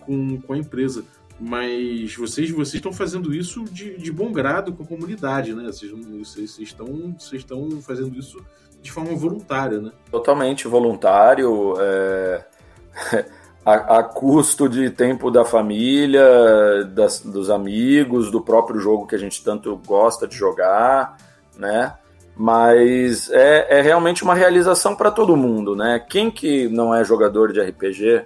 com, 0.00 0.40
com 0.40 0.52
a 0.52 0.58
empresa. 0.58 1.04
Mas 1.40 2.14
vocês 2.16 2.50
vocês 2.50 2.74
estão 2.74 2.92
fazendo 2.92 3.34
isso 3.34 3.64
de, 3.64 3.96
de 3.96 4.12
bom 4.12 4.30
grado 4.30 4.74
com 4.74 4.82
a 4.82 4.86
comunidade, 4.86 5.54
né? 5.54 5.64
Vocês, 5.64 5.90
vocês, 5.90 6.58
estão, 6.58 7.14
vocês 7.18 7.40
estão 7.40 7.80
fazendo 7.80 8.18
isso 8.18 8.44
de 8.82 8.92
forma 8.92 9.14
voluntária, 9.16 9.80
né? 9.80 9.90
Totalmente 10.10 10.68
voluntário. 10.68 11.74
É... 11.80 12.44
a, 13.64 13.98
a, 13.98 14.02
custo 14.02 14.68
de 14.68 14.90
tempo 14.90 15.30
da 15.30 15.44
família, 15.44 16.84
das, 16.92 17.20
dos 17.20 17.48
amigos, 17.48 18.30
do 18.30 18.42
próprio 18.42 18.78
jogo 18.78 19.06
que 19.06 19.14
a 19.14 19.18
gente 19.18 19.42
tanto 19.42 19.80
gosta 19.86 20.26
de 20.26 20.36
jogar, 20.36 21.16
né? 21.56 21.94
Mas 22.36 23.30
é, 23.30 23.78
é 23.78 23.82
realmente 23.82 24.22
uma 24.22 24.34
realização 24.34 24.94
para 24.94 25.10
todo 25.10 25.36
mundo, 25.36 25.74
né? 25.74 26.04
Quem 26.08 26.30
que 26.30 26.68
não 26.68 26.94
é 26.94 27.04
jogador 27.04 27.52
de 27.52 27.60
RPG 27.60 28.24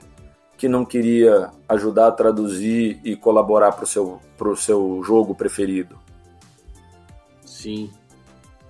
que 0.64 0.68
não 0.68 0.82
queria 0.82 1.50
ajudar 1.68 2.06
a 2.06 2.10
traduzir 2.10 2.98
e 3.04 3.14
colaborar 3.14 3.72
para 3.72 3.84
o 3.84 3.86
seu, 3.86 4.18
pro 4.38 4.56
seu 4.56 5.02
jogo 5.04 5.34
preferido? 5.34 5.98
Sim. 7.44 7.90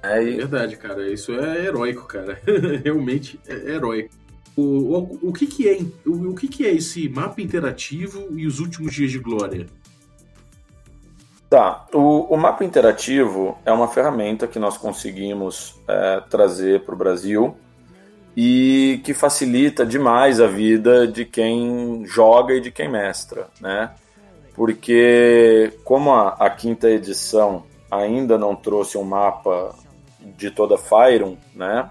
É, 0.03 0.21
e... 0.21 0.33
é 0.33 0.37
verdade, 0.39 0.77
cara. 0.77 1.09
Isso 1.09 1.31
é 1.31 1.67
heróico, 1.67 2.05
cara. 2.09 2.43
realmente 2.83 3.39
é 3.47 3.55
heróico. 3.71 4.13
O, 4.57 4.63
o, 4.63 5.29
o, 5.29 5.33
que, 5.33 5.47
que 5.47 5.69
é 5.69 5.79
o, 6.05 6.31
o 6.31 6.35
que, 6.35 6.49
que 6.49 6.67
é 6.67 6.75
esse 6.75 7.09
mapa 7.09 7.41
interativo 7.41 8.27
e 8.37 8.45
os 8.45 8.59
últimos 8.59 8.93
dias 8.93 9.13
de 9.13 9.21
glória? 9.21 9.67
Tá, 11.49 11.87
o, 11.95 12.35
o, 12.35 12.37
mapa 12.37 12.65
interativo 12.65 13.57
é 13.65 13.71
uma 13.71 13.87
ferramenta 13.87 14.49
que 14.49 14.59
nós 14.59 14.77
conseguimos 14.77 15.81
é, 15.87 16.21
trazer 16.29 16.85
para 16.85 16.95
o 16.97 16.99
Brasil 16.99 17.57
e 18.37 19.01
que 19.05 19.15
facilita 19.15 19.87
demais 19.87 20.41
a 20.41 20.47
vida 20.47 21.07
de 21.07 21.25
quem 21.25 22.05
joga 22.07 22.55
e 22.55 22.61
de 22.61 22.71
quem 22.71 22.89
mestra, 22.89 23.49
né? 23.61 23.91
Porque 24.55 25.73
como 25.85 26.13
a, 26.13 26.31
a 26.39 26.51
quinta 26.51 26.89
edição 26.89 27.65
ainda 27.91 28.37
não 28.37 28.55
trouxe 28.55 28.99
um 28.99 29.05
mapa 29.05 29.75
de 30.37 30.51
toda 30.51 30.79
Fyron, 30.79 31.37
né? 31.55 31.91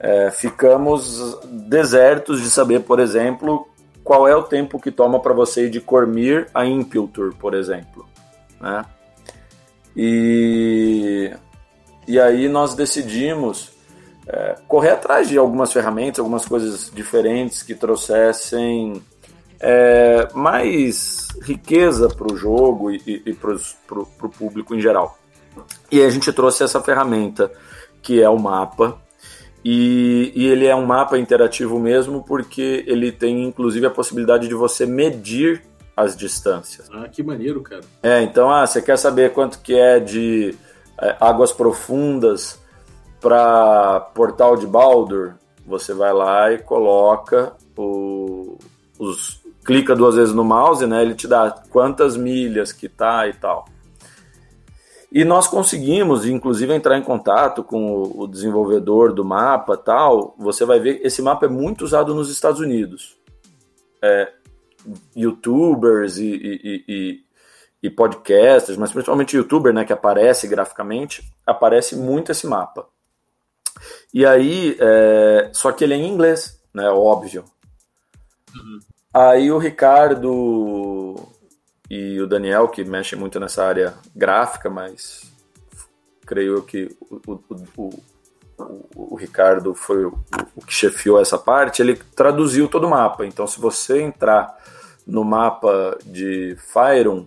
É, 0.00 0.30
ficamos 0.30 1.38
desertos 1.44 2.42
de 2.42 2.50
saber, 2.50 2.80
por 2.80 3.00
exemplo, 3.00 3.66
qual 4.02 4.28
é 4.28 4.36
o 4.36 4.42
tempo 4.42 4.78
que 4.78 4.90
toma 4.90 5.20
para 5.20 5.32
você 5.32 5.66
ir 5.66 5.70
de 5.70 5.80
Cormir 5.80 6.48
a 6.52 6.66
Impiltur, 6.66 7.34
por 7.36 7.54
exemplo 7.54 8.04
né? 8.64 8.84
E, 9.94 11.30
e 12.08 12.18
aí 12.18 12.48
nós 12.48 12.74
decidimos 12.74 13.72
é, 14.26 14.56
correr 14.66 14.90
atrás 14.90 15.28
de 15.28 15.36
algumas 15.36 15.72
ferramentas, 15.72 16.18
algumas 16.18 16.46
coisas 16.46 16.90
diferentes 16.94 17.62
que 17.62 17.74
trouxessem 17.74 19.02
é, 19.60 20.28
mais 20.34 21.28
riqueza 21.42 22.08
para 22.08 22.32
o 22.32 22.36
jogo 22.36 22.90
e, 22.90 23.02
e, 23.06 23.22
e 23.26 23.34
para 23.34 23.52
o 24.00 24.28
público 24.28 24.74
em 24.74 24.80
geral. 24.80 25.18
E 25.90 26.02
a 26.02 26.10
gente 26.10 26.32
trouxe 26.32 26.62
essa 26.64 26.80
ferramenta 26.80 27.50
que 28.02 28.20
é 28.20 28.28
o 28.28 28.38
mapa, 28.38 28.98
e, 29.64 30.30
e, 30.34 30.46
ele 30.46 30.66
é 30.66 30.76
um 30.76 30.84
mapa 30.84 31.16
interativo 31.18 31.80
mesmo 31.80 32.22
porque 32.22 32.84
ele 32.86 33.10
tem 33.10 33.44
inclusive 33.44 33.86
a 33.86 33.90
possibilidade 33.90 34.46
de 34.46 34.54
você 34.54 34.84
medir 34.84 35.62
as 35.96 36.14
distâncias. 36.14 36.90
Ah, 36.92 37.08
que 37.08 37.22
maneiro, 37.22 37.62
cara. 37.62 37.80
É, 38.02 38.20
então, 38.20 38.50
ah, 38.50 38.66
você 38.66 38.82
quer 38.82 38.98
saber 38.98 39.32
quanto 39.32 39.60
que 39.60 39.74
é 39.74 39.98
de 39.98 40.54
é, 41.00 41.16
águas 41.18 41.50
profundas 41.50 42.60
para 43.24 44.00
Portal 44.14 44.54
de 44.54 44.66
Baldur? 44.66 45.36
Você 45.66 45.94
vai 45.94 46.12
lá 46.12 46.52
e 46.52 46.58
coloca 46.58 47.54
o, 47.74 48.58
os 48.98 49.42
clica 49.64 49.96
duas 49.96 50.14
vezes 50.14 50.34
no 50.34 50.44
mouse, 50.44 50.86
né? 50.86 51.00
Ele 51.00 51.14
te 51.14 51.26
dá 51.26 51.50
quantas 51.70 52.18
milhas 52.18 52.70
que 52.70 52.86
tá 52.86 53.26
e 53.26 53.32
tal. 53.32 53.64
E 55.10 55.24
nós 55.24 55.46
conseguimos, 55.46 56.26
inclusive, 56.26 56.74
entrar 56.74 56.98
em 56.98 57.02
contato 57.02 57.64
com 57.64 58.12
o 58.14 58.26
desenvolvedor 58.26 59.14
do 59.14 59.24
mapa 59.24 59.74
tal. 59.74 60.34
Você 60.38 60.66
vai 60.66 60.78
ver, 60.78 61.00
esse 61.02 61.22
mapa 61.22 61.46
é 61.46 61.48
muito 61.48 61.82
usado 61.82 62.14
nos 62.14 62.28
Estados 62.28 62.60
Unidos. 62.60 63.16
É, 64.02 64.30
youtubers 65.16 66.18
e, 66.18 66.26
e, 66.26 66.84
e, 66.86 67.24
e, 67.84 67.90
podcasters, 67.90 68.76
mas 68.76 68.92
principalmente 68.92 69.34
youtuber, 69.34 69.72
né, 69.72 69.82
que 69.82 69.94
aparece 69.94 70.46
graficamente, 70.46 71.22
aparece 71.46 71.96
muito 71.96 72.30
esse 72.30 72.46
mapa. 72.46 72.86
E 74.14 74.24
aí, 74.24 74.76
é, 74.78 75.50
só 75.52 75.72
que 75.72 75.82
ele 75.82 75.94
é 75.94 75.96
em 75.96 76.08
inglês, 76.08 76.62
né, 76.72 76.88
óbvio. 76.88 77.44
Uhum. 78.54 78.78
Aí 79.12 79.50
o 79.50 79.58
Ricardo 79.58 81.16
e 81.90 82.20
o 82.20 82.26
Daniel, 82.26 82.68
que 82.68 82.84
mexem 82.84 83.18
muito 83.18 83.40
nessa 83.40 83.64
área 83.64 83.94
gráfica, 84.14 84.70
mas 84.70 85.32
creio 86.24 86.62
que 86.62 86.96
o, 87.00 87.32
o, 87.32 87.40
o, 87.76 87.90
o, 88.94 89.16
Ricardo 89.16 89.74
foi 89.74 90.04
o, 90.04 90.16
o, 90.54 90.64
que 90.64 90.72
chefiou 90.72 91.20
essa 91.20 91.36
parte, 91.36 91.82
ele 91.82 91.96
traduziu 91.96 92.68
todo 92.68 92.86
o 92.86 92.90
mapa. 92.90 93.26
Então, 93.26 93.48
se 93.48 93.60
você 93.60 94.00
entrar 94.00 94.56
no 95.04 95.24
mapa 95.24 95.98
de 96.04 96.56
Fyron, 96.56 97.26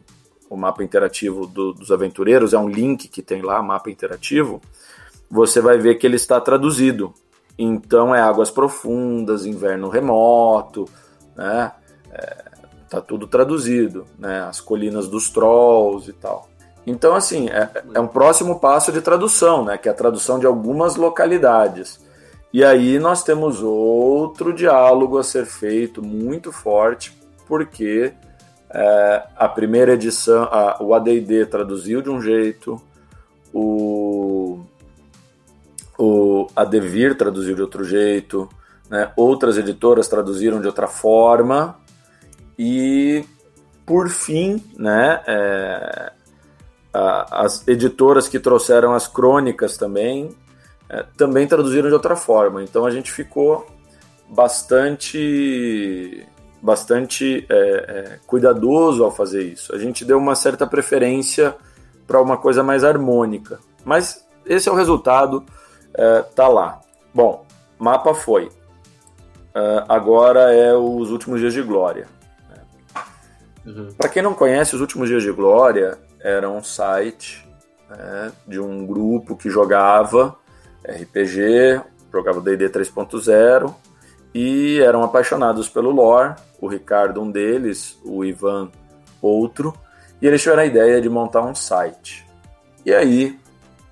o 0.49 0.55
mapa 0.55 0.83
interativo 0.85 1.45
do, 1.45 1.73
dos 1.73 1.91
aventureiros, 1.91 2.53
é 2.53 2.57
um 2.57 2.69
link 2.69 3.09
que 3.09 3.21
tem 3.21 3.41
lá, 3.41 3.61
mapa 3.61 3.91
interativo, 3.91 4.61
você 5.29 5.61
vai 5.61 5.77
ver 5.77 5.95
que 5.95 6.05
ele 6.05 6.15
está 6.15 6.39
traduzido. 6.39 7.13
Então 7.57 8.13
é 8.13 8.21
águas 8.21 8.51
profundas, 8.51 9.45
inverno 9.45 9.89
remoto, 9.89 10.85
né? 11.35 11.71
É, 12.11 12.43
tá 12.89 13.01
tudo 13.01 13.27
traduzido, 13.27 14.05
né? 14.17 14.41
As 14.41 14.61
colinas 14.61 15.07
dos 15.07 15.29
trolls 15.29 16.09
e 16.09 16.13
tal. 16.13 16.47
Então, 16.85 17.15
assim, 17.15 17.49
é, 17.49 17.69
é 17.93 17.99
um 17.99 18.07
próximo 18.07 18.59
passo 18.59 18.91
de 18.91 19.01
tradução, 19.01 19.65
né? 19.65 19.77
Que 19.77 19.89
é 19.89 19.91
a 19.91 19.95
tradução 19.95 20.39
de 20.39 20.45
algumas 20.45 20.95
localidades. 20.95 21.99
E 22.53 22.63
aí 22.63 22.97
nós 22.97 23.23
temos 23.23 23.61
outro 23.61 24.53
diálogo 24.53 25.17
a 25.17 25.23
ser 25.23 25.45
feito 25.45 26.01
muito 26.01 26.51
forte 26.51 27.17
porque 27.47 28.13
é, 28.69 29.23
a 29.35 29.47
primeira 29.47 29.93
edição, 29.93 30.43
a, 30.43 30.81
o 30.81 30.93
AD&D 30.93 31.45
traduziu 31.45 32.01
de 32.01 32.09
um 32.09 32.21
jeito, 32.21 32.81
o, 33.53 34.59
o 35.97 36.47
a 36.55 36.63
Devir 36.63 37.15
traduziu 37.15 37.55
de 37.55 37.61
outro 37.61 37.83
jeito, 37.83 38.47
né? 38.89 39.11
outras 39.15 39.57
editoras 39.57 40.07
traduziram 40.07 40.61
de 40.61 40.67
outra 40.67 40.87
forma, 40.87 41.77
e 42.57 43.23
por 43.85 44.09
fim, 44.09 44.61
né, 44.77 45.21
é, 45.25 46.11
a, 46.93 47.45
as 47.45 47.65
editoras 47.67 48.27
que 48.27 48.39
trouxeram 48.39 48.93
as 48.93 49.07
crônicas 49.07 49.77
também, 49.77 50.35
é, 50.89 51.05
também 51.15 51.47
traduziram 51.47 51.87
de 51.87 51.93
outra 51.93 52.15
forma. 52.15 52.63
Então 52.63 52.85
a 52.85 52.91
gente 52.91 53.11
ficou 53.11 53.65
bastante 54.29 56.25
bastante 56.59 57.45
é, 57.49 57.55
é, 57.55 58.19
cuidadoso 58.25 59.03
ao 59.03 59.11
fazer 59.11 59.43
isso. 59.43 59.73
A 59.75 59.77
gente 59.77 60.03
deu 60.03 60.17
uma 60.17 60.35
certa 60.35 60.65
preferência 60.65 61.55
para 62.07 62.19
uma 62.19 62.35
coisa 62.35 62.63
mais 62.63 62.83
harmônica. 62.83 63.59
Mas 63.85 64.25
esse 64.45 64.67
é 64.67 64.71
o 64.71 64.75
resultado, 64.75 65.45
é, 65.97 66.21
tá 66.21 66.47
lá. 66.47 66.79
Bom, 67.13 67.45
mapa 67.79 68.13
foi. 68.13 68.45
Uh, 68.45 69.83
agora 69.89 70.53
é 70.53 70.73
os 70.75 71.09
últimos 71.09 71.39
dias 71.39 71.53
de 71.53 71.63
glória. 71.63 72.07
Né? 72.49 72.61
Uhum. 73.65 73.93
Para 73.97 74.09
quem 74.09 74.21
não 74.21 74.35
conhece, 74.35 74.75
os 74.75 74.81
últimos 74.81 75.09
dias 75.09 75.23
de 75.23 75.31
glória 75.31 75.97
era 76.19 76.47
um 76.47 76.63
site 76.63 77.47
né, 77.89 78.31
de 78.47 78.59
um 78.59 78.85
grupo 78.85 79.35
que 79.35 79.49
jogava 79.49 80.35
RPG, 80.87 81.81
jogava 82.13 82.39
D&D 82.39 82.69
3.0 82.69 83.73
e 84.33 84.79
eram 84.79 85.03
apaixonados 85.03 85.67
pelo 85.67 85.89
lore. 85.89 86.35
O 86.61 86.67
Ricardo, 86.67 87.21
um 87.21 87.29
deles, 87.31 87.99
o 88.03 88.23
Ivan, 88.23 88.69
outro, 89.21 89.73
e 90.21 90.27
eles 90.27 90.41
tiveram 90.41 90.61
a 90.61 90.65
ideia 90.65 91.01
de 91.01 91.09
montar 91.09 91.41
um 91.41 91.55
site. 91.55 92.25
E 92.85 92.93
aí, 92.93 93.39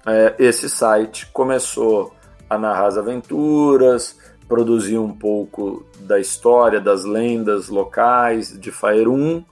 é, 0.06 0.36
esse 0.38 0.70
site 0.70 1.28
começou 1.28 2.14
a 2.50 2.58
narrar 2.58 2.88
as 2.88 2.98
aventuras, 2.98 4.18
produzir 4.48 4.98
um 4.98 5.12
pouco 5.12 5.86
da 6.00 6.20
história, 6.20 6.80
das 6.80 7.04
lendas 7.04 7.70
locais 7.70 8.58
de 8.60 8.72
Faerun, 8.72 9.44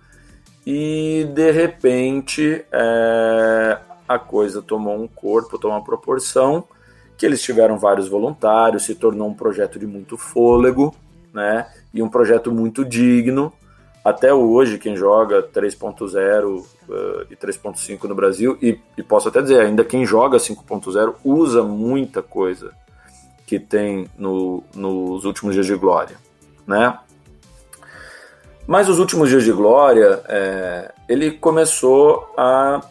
e 0.65 1.27
de 1.33 1.51
repente 1.51 2.63
é, 2.71 3.77
a 4.07 4.19
coisa 4.19 4.61
tomou 4.61 4.95
um 4.95 5.07
corpo, 5.07 5.57
tomou 5.57 5.77
uma 5.77 5.83
proporção 5.83 6.63
que 7.17 7.25
eles 7.25 7.41
tiveram 7.41 7.77
vários 7.77 8.07
voluntários, 8.07 8.83
se 8.83 8.95
tornou 8.95 9.27
um 9.27 9.33
projeto 9.33 9.79
de 9.79 9.87
muito 9.87 10.17
fôlego, 10.17 10.93
né? 11.33 11.67
E 11.93 12.01
um 12.01 12.09
projeto 12.09 12.51
muito 12.51 12.83
digno. 12.83 13.53
Até 14.03 14.33
hoje, 14.33 14.77
quem 14.77 14.97
joga 14.97 15.41
3.0 15.41 16.59
uh, 16.59 16.65
e 17.29 17.35
3.5 17.35 18.03
no 18.03 18.13
Brasil, 18.13 18.57
e, 18.61 18.77
e, 18.97 19.03
posso 19.03 19.29
até 19.29 19.41
dizer, 19.41 19.61
ainda 19.61 19.85
quem 19.85 20.05
joga 20.05 20.37
5.0 20.37 21.15
usa 21.23 21.63
muita 21.63 22.21
coisa 22.21 22.71
que 23.47 23.57
tem 23.59 24.09
no, 24.17 24.61
nos 24.75 25.23
últimos 25.23 25.53
dias 25.53 25.65
de 25.65 25.75
glória, 25.75 26.17
né? 26.67 26.99
Mas 28.67 28.89
os 28.89 28.99
últimos 28.99 29.29
dias 29.29 29.43
de 29.43 29.51
glória, 29.51 30.21
é, 30.27 30.91
ele 31.07 31.31
começou 31.31 32.33
a 32.37 32.81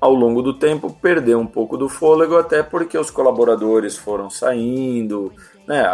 ao 0.00 0.14
longo 0.14 0.42
do 0.42 0.54
tempo 0.54 0.96
perdeu 1.02 1.40
um 1.40 1.46
pouco 1.46 1.76
do 1.76 1.88
fôlego, 1.88 2.36
até 2.36 2.62
porque 2.62 2.96
os 2.96 3.10
colaboradores 3.10 3.96
foram 3.96 4.30
saindo, 4.30 5.32
né? 5.66 5.84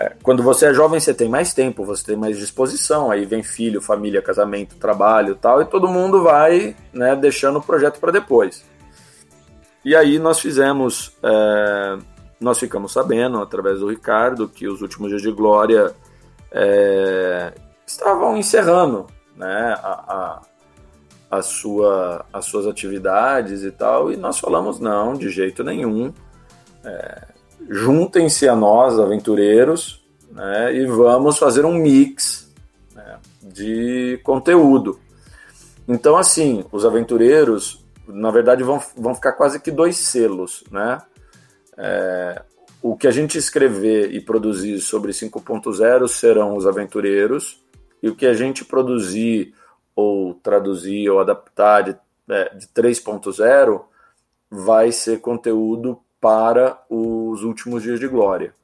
É, 0.00 0.14
quando 0.22 0.42
você 0.42 0.66
é 0.66 0.72
jovem, 0.72 0.98
você 0.98 1.12
tem 1.12 1.28
mais 1.28 1.52
tempo, 1.52 1.84
você 1.84 2.02
tem 2.06 2.16
mais 2.16 2.38
disposição, 2.38 3.10
aí 3.10 3.26
vem 3.26 3.42
filho, 3.42 3.82
família, 3.82 4.22
casamento, 4.22 4.76
trabalho 4.76 5.34
tal, 5.34 5.60
e 5.60 5.66
todo 5.66 5.86
mundo 5.86 6.22
vai 6.22 6.74
né, 6.90 7.14
deixando 7.14 7.58
o 7.58 7.62
projeto 7.62 8.00
para 8.00 8.10
depois. 8.10 8.64
E 9.84 9.94
aí 9.94 10.18
nós 10.18 10.40
fizemos, 10.40 11.12
é, 11.22 11.98
nós 12.40 12.58
ficamos 12.58 12.94
sabendo, 12.94 13.42
através 13.42 13.80
do 13.80 13.90
Ricardo, 13.90 14.48
que 14.48 14.66
os 14.66 14.80
últimos 14.80 15.10
dias 15.10 15.20
de 15.20 15.30
glória 15.30 15.94
é, 16.50 17.52
estavam 17.86 18.38
encerrando 18.38 19.06
né, 19.36 19.74
a, 19.82 20.40
a 21.30 21.42
sua, 21.42 22.24
as 22.32 22.46
suas 22.46 22.66
atividades 22.66 23.64
e 23.64 23.70
tal, 23.70 24.10
e 24.10 24.16
nós 24.16 24.38
falamos 24.38 24.80
não, 24.80 25.12
de 25.12 25.28
jeito 25.28 25.62
nenhum. 25.62 26.10
É, 26.82 27.39
Juntem-se 27.68 28.48
a 28.48 28.56
nós, 28.56 28.98
aventureiros, 28.98 30.04
né, 30.30 30.74
e 30.74 30.86
vamos 30.86 31.38
fazer 31.38 31.64
um 31.64 31.74
mix 31.74 32.52
né, 32.94 33.18
de 33.42 34.20
conteúdo. 34.22 34.98
Então, 35.86 36.16
assim, 36.16 36.64
os 36.70 36.84
aventureiros, 36.84 37.84
na 38.06 38.30
verdade, 38.30 38.62
vão, 38.62 38.80
vão 38.96 39.14
ficar 39.14 39.32
quase 39.32 39.60
que 39.60 39.70
dois 39.70 39.96
selos, 39.96 40.62
né? 40.70 41.02
É, 41.76 42.42
o 42.82 42.96
que 42.96 43.06
a 43.06 43.10
gente 43.10 43.36
escrever 43.36 44.14
e 44.14 44.20
produzir 44.20 44.80
sobre 44.80 45.12
5.0 45.12 46.08
serão 46.08 46.56
os 46.56 46.66
aventureiros, 46.66 47.60
e 48.02 48.08
o 48.08 48.14
que 48.14 48.26
a 48.26 48.32
gente 48.32 48.64
produzir 48.64 49.52
ou 49.94 50.34
traduzir 50.34 51.10
ou 51.10 51.20
adaptar 51.20 51.82
de, 51.82 51.96
é, 52.28 52.54
de 52.54 52.66
3.0 52.68 53.82
vai 54.50 54.92
ser 54.92 55.20
conteúdo 55.20 56.00
para 56.20 56.78
os 56.88 57.42
últimos 57.42 57.82
dias 57.82 57.98
de 57.98 58.06
glória. 58.06 58.54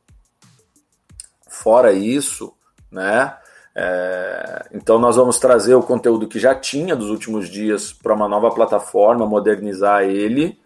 Fora 1.49 1.93
isso, 1.93 2.53
né? 2.91 3.35
É, 3.79 4.69
então 4.73 4.99
nós 4.99 5.17
vamos 5.17 5.39
trazer 5.39 5.75
o 5.75 5.83
conteúdo 5.83 6.27
que 6.27 6.39
já 6.39 6.55
tinha 6.55 6.97
dos 6.97 7.11
últimos 7.11 7.49
dias 7.49 7.93
para 7.93 8.15
uma 8.15 8.27
nova 8.27 8.51
plataforma, 8.51 9.27
modernizar 9.27 10.03
ele 10.05 10.59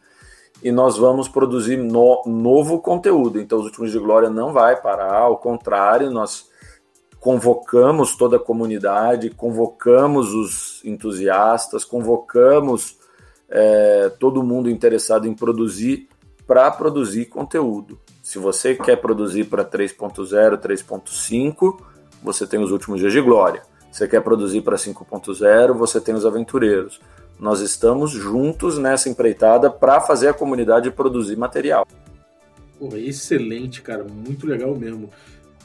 e 0.62 0.70
nós 0.70 0.96
vamos 0.96 1.28
produzir 1.28 1.76
no, 1.76 2.22
novo 2.26 2.80
conteúdo. 2.80 3.40
Então 3.40 3.58
os 3.58 3.66
últimos 3.66 3.90
dias 3.90 4.00
de 4.00 4.06
glória 4.06 4.30
não 4.30 4.52
vai 4.52 4.80
parar, 4.80 5.22
ao 5.22 5.38
contrário, 5.38 6.10
nós 6.10 6.48
convocamos 7.18 8.16
toda 8.16 8.36
a 8.36 8.40
comunidade, 8.40 9.30
convocamos 9.30 10.32
os 10.32 10.80
entusiastas, 10.84 11.84
convocamos 11.84 12.96
é, 13.48 14.08
todo 14.18 14.42
mundo 14.42 14.70
interessado 14.70 15.26
em 15.26 15.34
produzir 15.34 16.08
para 16.50 16.68
produzir 16.68 17.26
conteúdo. 17.26 17.96
Se 18.24 18.36
você 18.36 18.74
quer 18.74 18.96
produzir 18.96 19.44
para 19.44 19.64
3.0, 19.64 20.58
3.5, 20.58 21.80
você 22.20 22.44
tem 22.44 22.58
os 22.58 22.72
últimos 22.72 22.98
dias 22.98 23.12
de 23.12 23.20
glória. 23.20 23.62
Você 23.88 24.08
quer 24.08 24.20
produzir 24.20 24.60
para 24.60 24.74
5.0, 24.74 25.74
você 25.74 26.00
tem 26.00 26.12
os 26.12 26.26
aventureiros. 26.26 27.00
Nós 27.38 27.60
estamos 27.60 28.10
juntos 28.10 28.78
nessa 28.78 29.08
empreitada 29.08 29.70
para 29.70 30.00
fazer 30.00 30.26
a 30.26 30.34
comunidade 30.34 30.90
produzir 30.90 31.36
material. 31.36 31.86
Pô, 32.80 32.96
excelente, 32.96 33.80
cara, 33.80 34.02
muito 34.02 34.44
legal 34.44 34.74
mesmo. 34.74 35.08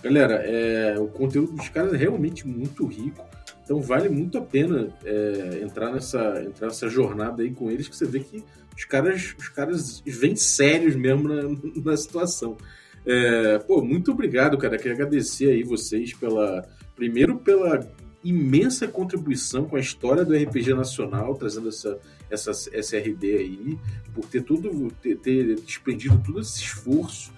Galera, 0.03 0.35
é, 0.45 0.99
o 0.99 1.07
conteúdo 1.07 1.53
dos 1.53 1.67
caras 1.67 1.95
é 1.95 1.97
realmente 1.97 2.47
muito 2.47 2.85
rico. 2.85 3.25
Então 3.65 3.81
vale 3.81 4.07
muito 4.07 4.37
a 4.37 4.41
pena 4.41 4.95
é, 5.03 5.59
entrar, 5.63 5.91
nessa, 5.91 6.43
entrar 6.45 6.67
nessa 6.67 6.87
jornada 6.87 7.41
aí 7.41 7.51
com 7.51 7.69
eles, 7.69 7.87
que 7.87 7.95
você 7.95 8.05
vê 8.05 8.19
que 8.19 8.43
os 8.77 8.85
caras, 8.85 9.35
os 9.37 9.49
caras 9.49 10.03
vêm 10.05 10.35
sérios 10.35 10.95
mesmo 10.95 11.27
na, 11.27 11.43
na 11.83 11.97
situação. 11.97 12.55
É, 13.03 13.57
pô, 13.59 13.81
muito 13.83 14.11
obrigado, 14.11 14.57
cara. 14.57 14.77
Queria 14.77 14.93
agradecer 14.93 15.49
aí 15.51 15.63
vocês 15.63 16.13
pela. 16.13 16.63
Primeiro 16.95 17.37
pela 17.37 17.85
imensa 18.23 18.87
contribuição 18.87 19.65
com 19.65 19.75
a 19.75 19.79
história 19.79 20.25
do 20.25 20.33
RPG 20.33 20.73
nacional, 20.73 21.35
trazendo 21.35 21.69
essa, 21.69 21.99
essa 22.29 22.51
SRD 22.51 23.37
aí, 23.37 23.79
por 24.15 24.25
ter 24.25 24.41
tudo, 24.41 24.91
ter, 25.01 25.17
ter 25.17 25.55
todo 26.25 26.39
esse 26.39 26.61
esforço 26.61 27.31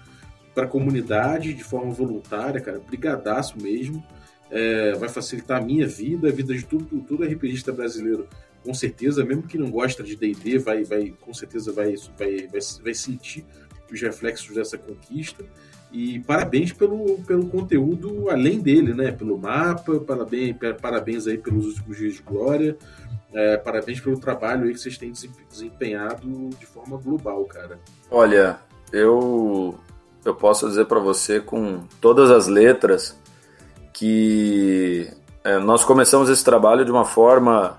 para 0.54 0.64
a 0.64 0.68
comunidade 0.68 1.52
de 1.52 1.62
forma 1.62 1.92
voluntária, 1.92 2.60
cara, 2.60 2.80
brigadaço 2.80 3.60
mesmo. 3.60 4.02
É, 4.50 4.92
vai 4.94 5.08
facilitar 5.08 5.60
a 5.60 5.64
minha 5.64 5.86
vida, 5.86 6.28
a 6.28 6.32
vida 6.32 6.54
de 6.54 6.64
todo, 6.64 6.84
todo 7.02 7.24
RPGista 7.24 7.72
brasileiro, 7.72 8.26
com 8.64 8.72
certeza, 8.72 9.24
mesmo 9.24 9.42
que 9.42 9.58
não 9.58 9.70
gosta 9.70 10.02
de 10.02 10.16
D&D, 10.16 10.58
vai, 10.58 10.84
vai, 10.84 11.14
com 11.20 11.32
certeza 11.32 11.72
vai, 11.72 11.94
vai, 12.18 12.46
vai, 12.46 12.60
vai 12.82 12.94
sentir 12.94 13.44
os 13.92 14.00
reflexos 14.00 14.54
dessa 14.54 14.76
conquista. 14.76 15.44
E 15.90 16.20
parabéns 16.20 16.72
pelo, 16.72 17.18
pelo 17.22 17.46
conteúdo 17.48 18.28
além 18.28 18.60
dele, 18.60 18.92
né? 18.92 19.10
Pelo 19.10 19.38
mapa, 19.38 19.98
parabéns, 20.00 20.54
parabéns 20.80 21.26
aí 21.26 21.38
pelos 21.38 21.66
últimos 21.66 21.96
dias 21.96 22.14
de 22.14 22.22
glória, 22.22 22.76
é, 23.32 23.56
parabéns 23.56 24.00
pelo 24.00 24.18
trabalho 24.18 24.64
aí 24.64 24.72
que 24.72 24.80
vocês 24.80 24.98
têm 24.98 25.12
desempenhado 25.50 26.50
de 26.58 26.66
forma 26.66 26.98
global, 26.98 27.44
cara. 27.46 27.78
Olha, 28.10 28.58
eu 28.92 29.78
eu 30.24 30.34
posso 30.34 30.68
dizer 30.68 30.84
para 30.84 30.98
você 30.98 31.40
com 31.40 31.84
todas 32.00 32.30
as 32.30 32.48
letras 32.48 33.18
que 33.98 35.10
é, 35.42 35.58
nós 35.58 35.84
começamos 35.84 36.30
esse 36.30 36.44
trabalho 36.44 36.84
de 36.84 36.90
uma 36.92 37.04
forma 37.04 37.76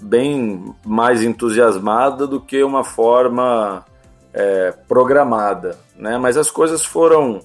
bem 0.00 0.72
mais 0.84 1.24
entusiasmada 1.24 2.24
do 2.24 2.40
que 2.40 2.62
uma 2.62 2.84
forma 2.84 3.84
é, 4.32 4.72
programada, 4.86 5.76
né? 5.96 6.18
Mas 6.18 6.36
as 6.36 6.52
coisas 6.52 6.84
foram 6.84 7.40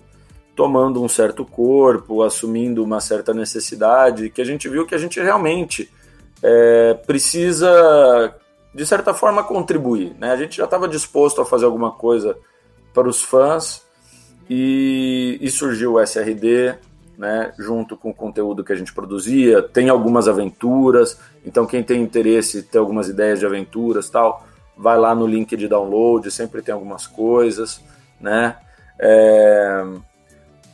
tomando 0.56 1.02
um 1.02 1.10
certo 1.10 1.44
corpo, 1.44 2.22
assumindo 2.22 2.84
uma 2.84 3.02
certa 3.02 3.34
necessidade, 3.34 4.30
que 4.30 4.42
a 4.42 4.46
gente 4.46 4.70
viu 4.70 4.86
que 4.86 4.94
a 4.94 5.00
gente 5.00 5.20
realmente 5.20 5.92
é, 6.44 6.94
precisa, 6.94 8.36
de 8.72 8.86
certa 8.86 9.16
forma, 9.16 9.44
contribuir. 9.44 10.16
Né? 10.20 10.32
A 10.32 10.38
gente 10.38 10.58
já 10.58 10.66
estava 10.66 10.88
disposto 10.88 11.42
a 11.42 11.46
fazer 11.46 11.66
alguma 11.66 11.94
coisa 11.94 12.38
para 12.94 13.08
os 13.08 13.24
fãs, 13.24 13.82
e, 14.54 15.38
e 15.40 15.50
surgiu 15.50 15.94
o 15.94 16.02
SRD, 16.02 16.76
né, 17.22 17.54
junto 17.56 17.96
com 17.96 18.10
o 18.10 18.14
conteúdo 18.16 18.64
que 18.64 18.74
a 18.74 18.76
gente 18.76 18.92
produzia. 18.92 19.62
Tem 19.62 19.90
algumas 19.90 20.28
aventuras, 20.28 21.20
então 21.46 21.68
quem 21.68 21.84
tem 21.84 22.02
interesse, 22.02 22.64
tem 22.64 22.82
algumas 22.82 23.08
ideias 23.08 23.40
de 23.40 23.46
aventuras 23.46 24.10
tal, 24.10 24.44
vai 24.76 24.98
lá 24.98 25.14
no 25.14 25.28
link 25.28 25.56
de 25.56 25.68
download, 25.68 26.32
sempre 26.32 26.64
tem 26.64 26.74
algumas 26.74 27.06
coisas, 27.06 27.80
né? 28.20 28.58
É, 28.98 29.86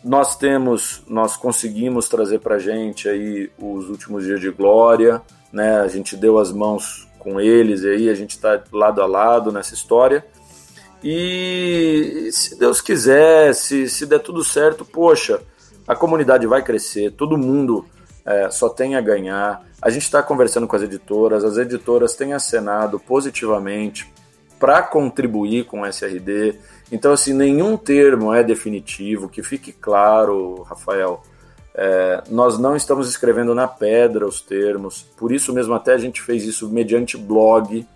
nós 0.01 0.37
temos, 0.37 1.03
nós 1.05 1.35
conseguimos 1.35 2.07
trazer 2.07 2.39
para 2.39 2.57
gente 2.57 3.09
aí 3.09 3.51
os 3.59 3.89
últimos 3.89 4.23
dias 4.23 4.39
de 4.39 4.49
glória, 4.49 5.21
né? 5.51 5.81
A 5.81 5.87
gente 5.89 6.15
deu 6.15 6.39
as 6.39 6.53
mãos 6.53 7.09
com 7.19 7.41
eles 7.41 7.81
e 7.81 7.89
aí 7.89 8.09
a 8.09 8.15
gente 8.15 8.31
está 8.31 8.63
lado 8.71 9.01
a 9.01 9.05
lado 9.05 9.51
nessa 9.51 9.73
história. 9.73 10.25
E 11.03 12.29
se 12.31 12.57
Deus 12.57 12.79
quiser, 12.79 13.53
se, 13.53 13.89
se 13.89 14.05
der 14.05 14.19
tudo 14.19 14.45
certo, 14.45 14.85
poxa, 14.85 15.41
a 15.87 15.95
comunidade 15.95 16.45
vai 16.45 16.61
crescer, 16.61 17.11
todo 17.11 17.37
mundo 17.37 17.85
é, 18.25 18.49
só 18.49 18.67
tem 18.67 18.95
a 18.95 19.01
ganhar. 19.01 19.65
A 19.81 19.89
gente 19.89 20.03
está 20.03 20.21
conversando 20.21 20.67
com 20.67 20.75
as 20.75 20.81
editoras, 20.81 21.43
as 21.45 21.57
editoras 21.57 22.15
têm 22.15 22.33
acenado 22.33 22.99
positivamente 22.99 24.11
para 24.59 24.81
contribuir 24.81 25.65
com 25.65 25.81
o 25.81 25.85
SRD. 25.85 26.55
Então, 26.91 27.13
assim, 27.13 27.33
nenhum 27.33 27.77
termo 27.77 28.33
é 28.33 28.43
definitivo, 28.43 29.29
que 29.29 29.41
fique 29.41 29.71
claro, 29.71 30.63
Rafael. 30.63 31.21
É, 31.73 32.23
nós 32.29 32.57
não 32.57 32.75
estamos 32.75 33.07
escrevendo 33.07 33.53
na 33.53 33.67
pedra 33.67 34.25
os 34.25 34.41
termos, 34.41 35.03
por 35.15 35.31
isso 35.31 35.53
mesmo 35.53 35.75
até 35.75 35.93
a 35.93 35.97
gente 35.97 36.21
fez 36.21 36.43
isso 36.43 36.67
mediante 36.69 37.15
blog, 37.15 37.87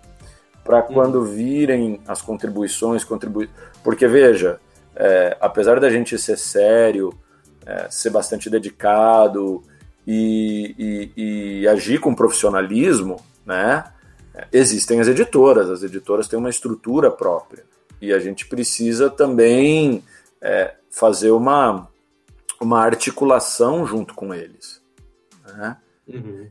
para 0.64 0.78
uhum. 0.78 0.94
quando 0.94 1.24
virem 1.24 2.00
as 2.06 2.22
contribuições, 2.22 3.02
contribui... 3.02 3.50
porque 3.82 4.06
veja, 4.06 4.60
é, 4.94 5.36
apesar 5.40 5.80
da 5.80 5.90
gente 5.90 6.16
ser 6.16 6.38
sério, 6.38 7.12
é, 7.66 7.88
ser 7.90 8.10
bastante 8.10 8.50
dedicado 8.50 9.62
e, 10.06 11.10
e, 11.16 11.60
e, 11.62 11.68
agir 11.68 12.00
com 12.00 12.14
profissionalismo, 12.14 13.20
né? 13.46 13.84
Existem 14.50 14.98
as 14.98 15.08
editoras, 15.08 15.68
as 15.68 15.82
editoras 15.82 16.26
têm 16.26 16.38
uma 16.38 16.48
estrutura 16.50 17.10
própria 17.10 17.64
e 18.00 18.12
a 18.12 18.18
gente 18.18 18.46
precisa 18.46 19.10
também 19.10 20.02
é, 20.40 20.74
fazer 20.90 21.30
uma, 21.30 21.88
uma 22.60 22.80
articulação 22.80 23.86
junto 23.86 24.14
com 24.14 24.34
eles. 24.34 24.82
Né? 25.46 25.76
Uhum, 26.08 26.48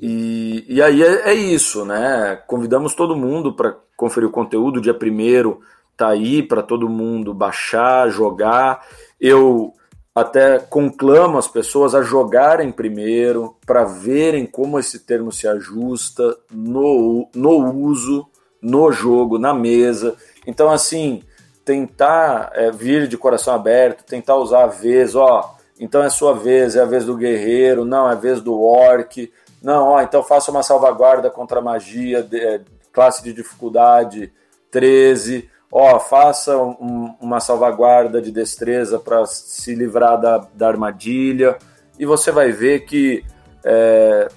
e, 0.00 0.64
e 0.68 0.80
aí 0.80 1.02
é, 1.02 1.30
é, 1.30 1.34
isso, 1.34 1.84
né? 1.84 2.36
Convidamos 2.46 2.94
todo 2.94 3.16
mundo 3.16 3.52
para 3.52 3.76
conferir 3.94 4.28
o 4.28 4.32
conteúdo. 4.32 4.80
Dia 4.80 4.94
primeiro 4.94 5.60
tá 5.96 6.08
aí 6.08 6.42
para 6.42 6.62
todo 6.62 6.88
mundo 6.88 7.34
baixar, 7.34 8.08
jogar. 8.08 8.86
Eu 9.20 9.74
até 10.16 10.58
conclamo 10.58 11.36
as 11.36 11.46
pessoas 11.46 11.94
a 11.94 12.00
jogarem 12.00 12.72
primeiro 12.72 13.54
para 13.66 13.84
verem 13.84 14.46
como 14.46 14.78
esse 14.78 15.00
termo 15.00 15.30
se 15.30 15.46
ajusta 15.46 16.38
no, 16.50 17.28
no 17.34 17.70
uso, 17.70 18.26
no 18.62 18.90
jogo, 18.90 19.38
na 19.38 19.52
mesa. 19.52 20.16
Então, 20.46 20.70
assim, 20.70 21.22
tentar 21.66 22.50
é, 22.54 22.70
vir 22.70 23.06
de 23.08 23.18
coração 23.18 23.54
aberto, 23.54 24.06
tentar 24.06 24.36
usar 24.36 24.64
a 24.64 24.68
vez, 24.68 25.14
ó, 25.14 25.54
então 25.78 26.02
é 26.02 26.08
sua 26.08 26.32
vez, 26.32 26.76
é 26.76 26.80
a 26.80 26.86
vez 26.86 27.04
do 27.04 27.14
guerreiro, 27.14 27.84
não, 27.84 28.08
é 28.08 28.12
a 28.12 28.16
vez 28.16 28.40
do 28.40 28.58
orc, 28.58 29.30
não, 29.62 29.88
ó, 29.88 30.00
então 30.00 30.22
faça 30.22 30.50
uma 30.50 30.62
salvaguarda 30.62 31.28
contra 31.28 31.58
a 31.58 31.62
magia, 31.62 32.22
de, 32.22 32.40
é, 32.40 32.62
classe 32.90 33.22
de 33.22 33.34
dificuldade 33.34 34.32
13, 34.70 35.50
ó, 35.78 36.00
faça 36.00 36.56
um, 36.56 37.14
uma 37.20 37.38
salvaguarda 37.38 38.22
de 38.22 38.32
destreza 38.32 38.98
para 38.98 39.26
se 39.26 39.74
livrar 39.74 40.18
da, 40.18 40.38
da 40.54 40.68
armadilha, 40.68 41.58
e 41.98 42.06
você 42.06 42.32
vai 42.32 42.50
ver 42.50 42.86
que 42.86 43.22
é, 43.62 44.28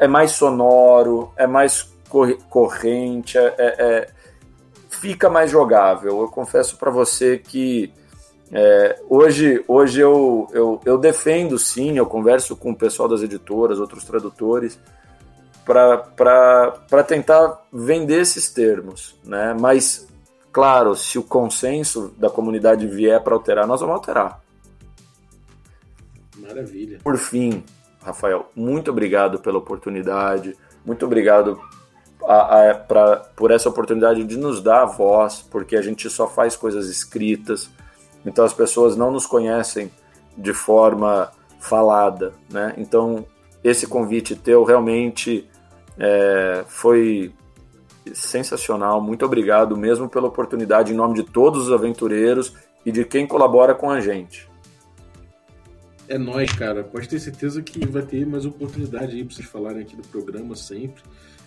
é 0.00 0.08
mais 0.08 0.32
sonoro, 0.32 1.32
é 1.36 1.46
mais 1.46 1.88
corrente, 2.50 3.38
é, 3.38 3.54
é, 3.58 3.74
é, 3.78 4.08
fica 4.90 5.30
mais 5.30 5.52
jogável. 5.52 6.20
Eu 6.20 6.28
confesso 6.28 6.76
para 6.76 6.90
você 6.90 7.38
que 7.38 7.92
é, 8.50 8.98
hoje, 9.08 9.64
hoje 9.68 10.00
eu, 10.00 10.48
eu, 10.52 10.80
eu, 10.84 10.98
defendo 10.98 11.60
sim, 11.60 11.96
eu 11.96 12.06
converso 12.06 12.56
com 12.56 12.72
o 12.72 12.76
pessoal 12.76 13.08
das 13.08 13.22
editoras, 13.22 13.78
outros 13.78 14.02
tradutores, 14.02 14.80
para 15.64 17.04
tentar 17.06 17.62
vender 17.72 18.22
esses 18.22 18.50
termos, 18.50 19.14
né? 19.24 19.54
Mas 19.58 20.08
Claro, 20.52 20.94
se 20.94 21.18
o 21.18 21.22
consenso 21.22 22.12
da 22.18 22.28
comunidade 22.28 22.86
vier 22.86 23.20
para 23.22 23.34
alterar, 23.34 23.66
nós 23.66 23.80
vamos 23.80 23.96
alterar. 23.96 24.40
Maravilha. 26.36 26.98
Por 27.02 27.16
fim, 27.16 27.64
Rafael, 28.02 28.50
muito 28.54 28.90
obrigado 28.90 29.38
pela 29.38 29.58
oportunidade, 29.58 30.54
muito 30.84 31.06
obrigado 31.06 31.58
a, 32.24 32.70
a, 32.70 32.74
pra, 32.74 33.16
por 33.34 33.50
essa 33.50 33.68
oportunidade 33.68 34.24
de 34.24 34.36
nos 34.36 34.62
dar 34.62 34.82
a 34.82 34.86
voz, 34.86 35.40
porque 35.50 35.76
a 35.76 35.82
gente 35.82 36.10
só 36.10 36.28
faz 36.28 36.54
coisas 36.54 36.88
escritas, 36.88 37.70
então 38.26 38.44
as 38.44 38.52
pessoas 38.52 38.96
não 38.96 39.10
nos 39.10 39.24
conhecem 39.24 39.90
de 40.36 40.52
forma 40.52 41.30
falada, 41.58 42.32
né? 42.50 42.74
Então 42.76 43.24
esse 43.62 43.86
convite 43.86 44.34
teu 44.34 44.64
realmente 44.64 45.48
é, 45.98 46.64
foi 46.66 47.32
sensacional. 48.12 49.00
Muito 49.00 49.24
obrigado 49.24 49.76
mesmo 49.76 50.08
pela 50.08 50.28
oportunidade 50.28 50.92
em 50.92 50.96
nome 50.96 51.14
de 51.14 51.22
todos 51.22 51.66
os 51.66 51.72
aventureiros 51.72 52.54
e 52.84 52.90
de 52.90 53.04
quem 53.04 53.26
colabora 53.26 53.74
com 53.74 53.90
a 53.90 54.00
gente. 54.00 54.50
É 56.08 56.18
nós, 56.18 56.52
cara. 56.52 56.82
Pode 56.82 57.08
ter 57.08 57.18
certeza 57.20 57.62
que 57.62 57.86
vai 57.86 58.02
ter 58.02 58.26
mais 58.26 58.44
oportunidade 58.44 59.16
aí 59.16 59.24
para 59.24 59.34
vocês 59.34 59.48
falarem 59.48 59.82
aqui 59.82 59.96
do 59.96 60.06
programa 60.08 60.54
sempre. 60.54 61.02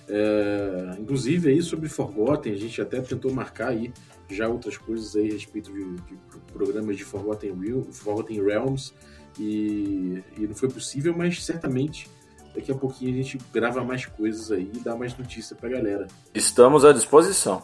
É, 0.08 0.96
inclusive 1.00 1.50
aí 1.50 1.62
sobre 1.62 1.90
Forgotten, 1.90 2.54
a 2.54 2.58
gente 2.58 2.80
até 2.82 3.02
tentou 3.02 3.34
marcar 3.34 3.70
aí 3.70 3.92
já 4.30 4.48
outras 4.48 4.78
coisas 4.78 5.16
aí 5.16 5.30
a 5.30 5.34
respeito 5.34 5.72
de, 5.72 5.84
de 5.84 6.18
programas 6.54 6.98
de 6.98 7.04
Forgotten, 7.04 7.54
Real, 7.60 7.84
Forgotten 7.92 8.44
Realms 8.44 8.94
e, 9.40 10.24
e 10.38 10.48
não 10.48 10.56
foi 10.56 10.70
possível, 10.70 11.14
mas 11.16 11.44
certamente 11.44 12.10
Daqui 12.56 12.72
a 12.72 12.76
pouquinho 12.76 13.12
a 13.12 13.18
gente 13.18 13.38
grava 13.54 13.84
mais 13.84 14.06
coisas 14.06 14.52
aí 14.52 14.72
e 14.74 14.80
dá 14.80 14.96
mais 14.96 15.18
notícia 15.18 15.56
pra 15.56 15.70
galera. 15.70 16.08
Estamos 16.34 16.86
à 16.86 16.94
disposição. 16.94 17.62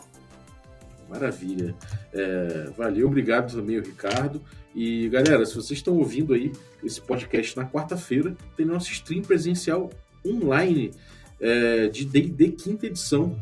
Maravilha. 1.10 1.76
É, 2.14 2.70
valeu, 2.78 3.08
obrigado 3.08 3.56
também, 3.56 3.80
Ricardo. 3.80 4.42
E 4.76 5.10
galera, 5.10 5.46
se 5.46 5.56
vocês 5.56 5.80
estão 5.80 5.98
ouvindo 5.98 6.34
aí 6.34 6.52
esse 6.84 7.02
podcast 7.02 7.58
na 7.58 7.66
quarta-feira, 7.66 8.36
tem 8.56 8.66
nosso 8.66 8.92
stream 8.92 9.22
presencial 9.22 9.90
online 10.26 10.92
é, 11.40 11.88
de 11.88 12.06
D&D 12.06 12.50
quinta 12.50 12.88
edição. 12.88 13.38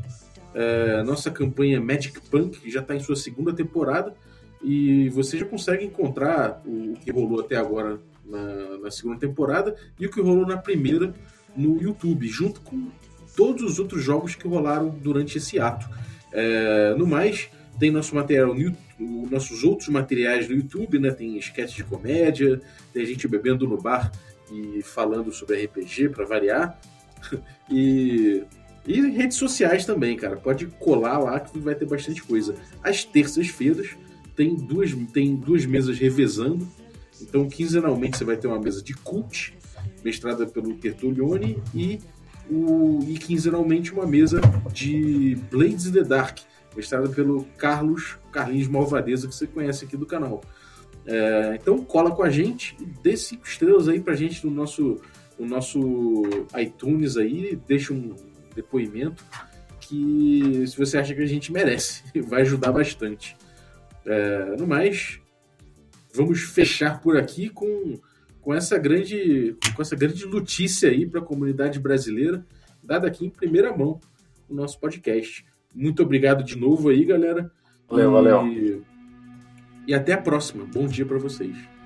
É, 0.53 1.03
nossa 1.03 1.29
campanha 1.29 1.79
Magic 1.79 2.19
Punk 2.21 2.59
que 2.59 2.71
já 2.71 2.79
está 2.79 2.95
em 2.95 2.99
sua 2.99 3.15
segunda 3.15 3.53
temporada 3.53 4.15
e 4.63 5.07
você 5.09 5.37
já 5.37 5.45
consegue 5.45 5.85
encontrar 5.85 6.61
o, 6.65 6.93
que 6.93 7.11
rolou 7.11 7.39
até 7.39 7.55
agora 7.55 7.99
na, 8.25 8.77
na, 8.79 8.91
segunda 8.91 9.19
temporada 9.19 9.75
e 9.99 10.07
o 10.07 10.11
que 10.11 10.19
rolou 10.19 10.47
na 10.47 10.57
primeira 10.57 11.13
no 11.55 11.81
YouTube, 11.81 12.27
junto 12.27 12.61
com 12.61 12.89
todos 13.35 13.63
os 13.63 13.79
outros 13.79 14.03
jogos 14.03 14.35
que 14.35 14.47
rolaram 14.47 14.89
durante 14.89 15.37
esse 15.37 15.59
ato. 15.59 15.89
É, 16.31 16.93
no 16.97 17.07
mais, 17.07 17.49
tem 17.79 17.91
nosso 17.91 18.13
material 18.13 18.53
no 18.53 18.61
YouTube, 18.61 19.31
nossos 19.31 19.63
outros 19.63 19.87
materiais 19.87 20.49
no 20.49 20.55
YouTube, 20.55 20.99
né? 20.99 21.11
Tem 21.11 21.37
sketch 21.37 21.75
de 21.75 21.83
comédia, 21.83 22.61
tem 22.93 23.05
gente 23.05 23.27
bebendo 23.27 23.67
no 23.67 23.77
bar 23.77 24.11
e 24.51 24.81
falando 24.81 25.31
sobre 25.31 25.63
RPG 25.63 26.09
para 26.09 26.25
variar. 26.25 26.79
e, 27.71 28.43
e 28.85 29.01
redes 29.11 29.37
sociais 29.37 29.85
também, 29.85 30.17
cara. 30.17 30.35
Pode 30.35 30.65
colar 30.67 31.17
lá 31.17 31.39
que 31.39 31.57
vai 31.59 31.75
ter 31.75 31.85
bastante 31.85 32.21
coisa. 32.21 32.55
Às 32.83 33.05
terças-feiras 33.05 33.95
tem 34.35 34.55
duas, 34.55 34.93
tem 35.13 35.35
duas 35.35 35.65
mesas 35.65 35.97
revezando. 35.97 36.67
Então, 37.21 37.47
quinzenalmente 37.47 38.17
você 38.17 38.23
vai 38.23 38.37
ter 38.37 38.47
uma 38.47 38.59
mesa 38.59 38.81
de 38.81 38.93
cult 38.93 39.53
mestrada 40.03 40.45
pelo 40.45 40.73
Tertulione, 40.75 41.61
e, 41.73 41.99
o, 42.49 42.99
e 43.07 43.17
quinzenalmente 43.17 43.93
uma 43.93 44.05
mesa 44.05 44.41
de 44.71 45.37
Blades 45.51 45.85
in 45.85 45.91
the 45.91 46.03
Dark, 46.03 46.39
mestrada 46.75 47.09
pelo 47.09 47.43
Carlos 47.57 48.17
Carlinhos 48.31 48.67
Malvadeza, 48.67 49.27
que 49.27 49.35
você 49.35 49.47
conhece 49.47 49.85
aqui 49.85 49.97
do 49.97 50.05
canal. 50.05 50.41
É, 51.05 51.57
então 51.59 51.83
cola 51.83 52.11
com 52.11 52.21
a 52.21 52.29
gente 52.29 52.75
dê 53.01 53.17
cinco 53.17 53.47
estrelas 53.47 53.87
aí 53.87 53.99
pra 53.99 54.13
gente 54.15 54.45
no 54.45 54.51
nosso, 54.51 55.01
no 55.39 55.47
nosso 55.47 56.23
iTunes 56.57 57.17
aí, 57.17 57.59
deixa 57.67 57.93
um 57.93 58.15
depoimento 58.53 59.23
que 59.79 60.65
se 60.67 60.77
você 60.77 60.99
acha 60.99 61.15
que 61.15 61.21
a 61.21 61.25
gente 61.25 61.51
merece, 61.51 62.03
vai 62.27 62.41
ajudar 62.41 62.71
bastante. 62.71 63.35
É, 64.05 64.55
no 64.57 64.67
mais, 64.67 65.19
vamos 66.13 66.41
fechar 66.41 67.01
por 67.01 67.17
aqui 67.17 67.49
com 67.49 67.99
com 68.41 68.53
essa 68.53 68.77
grande, 68.77 69.55
com 69.75 69.81
essa 69.81 69.95
grande 69.95 70.25
notícia 70.25 70.89
aí 70.89 71.05
para 71.05 71.19
a 71.19 71.23
comunidade 71.23 71.79
brasileira, 71.79 72.45
dada 72.83 73.07
aqui 73.07 73.25
em 73.25 73.29
primeira 73.29 73.75
mão 73.75 73.99
no 74.49 74.55
nosso 74.55 74.79
podcast. 74.79 75.45
Muito 75.73 76.01
obrigado 76.01 76.43
de 76.43 76.57
novo 76.57 76.89
aí, 76.89 77.05
galera. 77.05 77.51
Valeu, 77.87 78.09
e... 78.09 78.13
valeu. 78.13 78.83
E 79.87 79.93
até 79.93 80.13
a 80.13 80.21
próxima. 80.21 80.65
Bom 80.65 80.87
dia 80.87 81.05
para 81.05 81.17
vocês. 81.17 81.78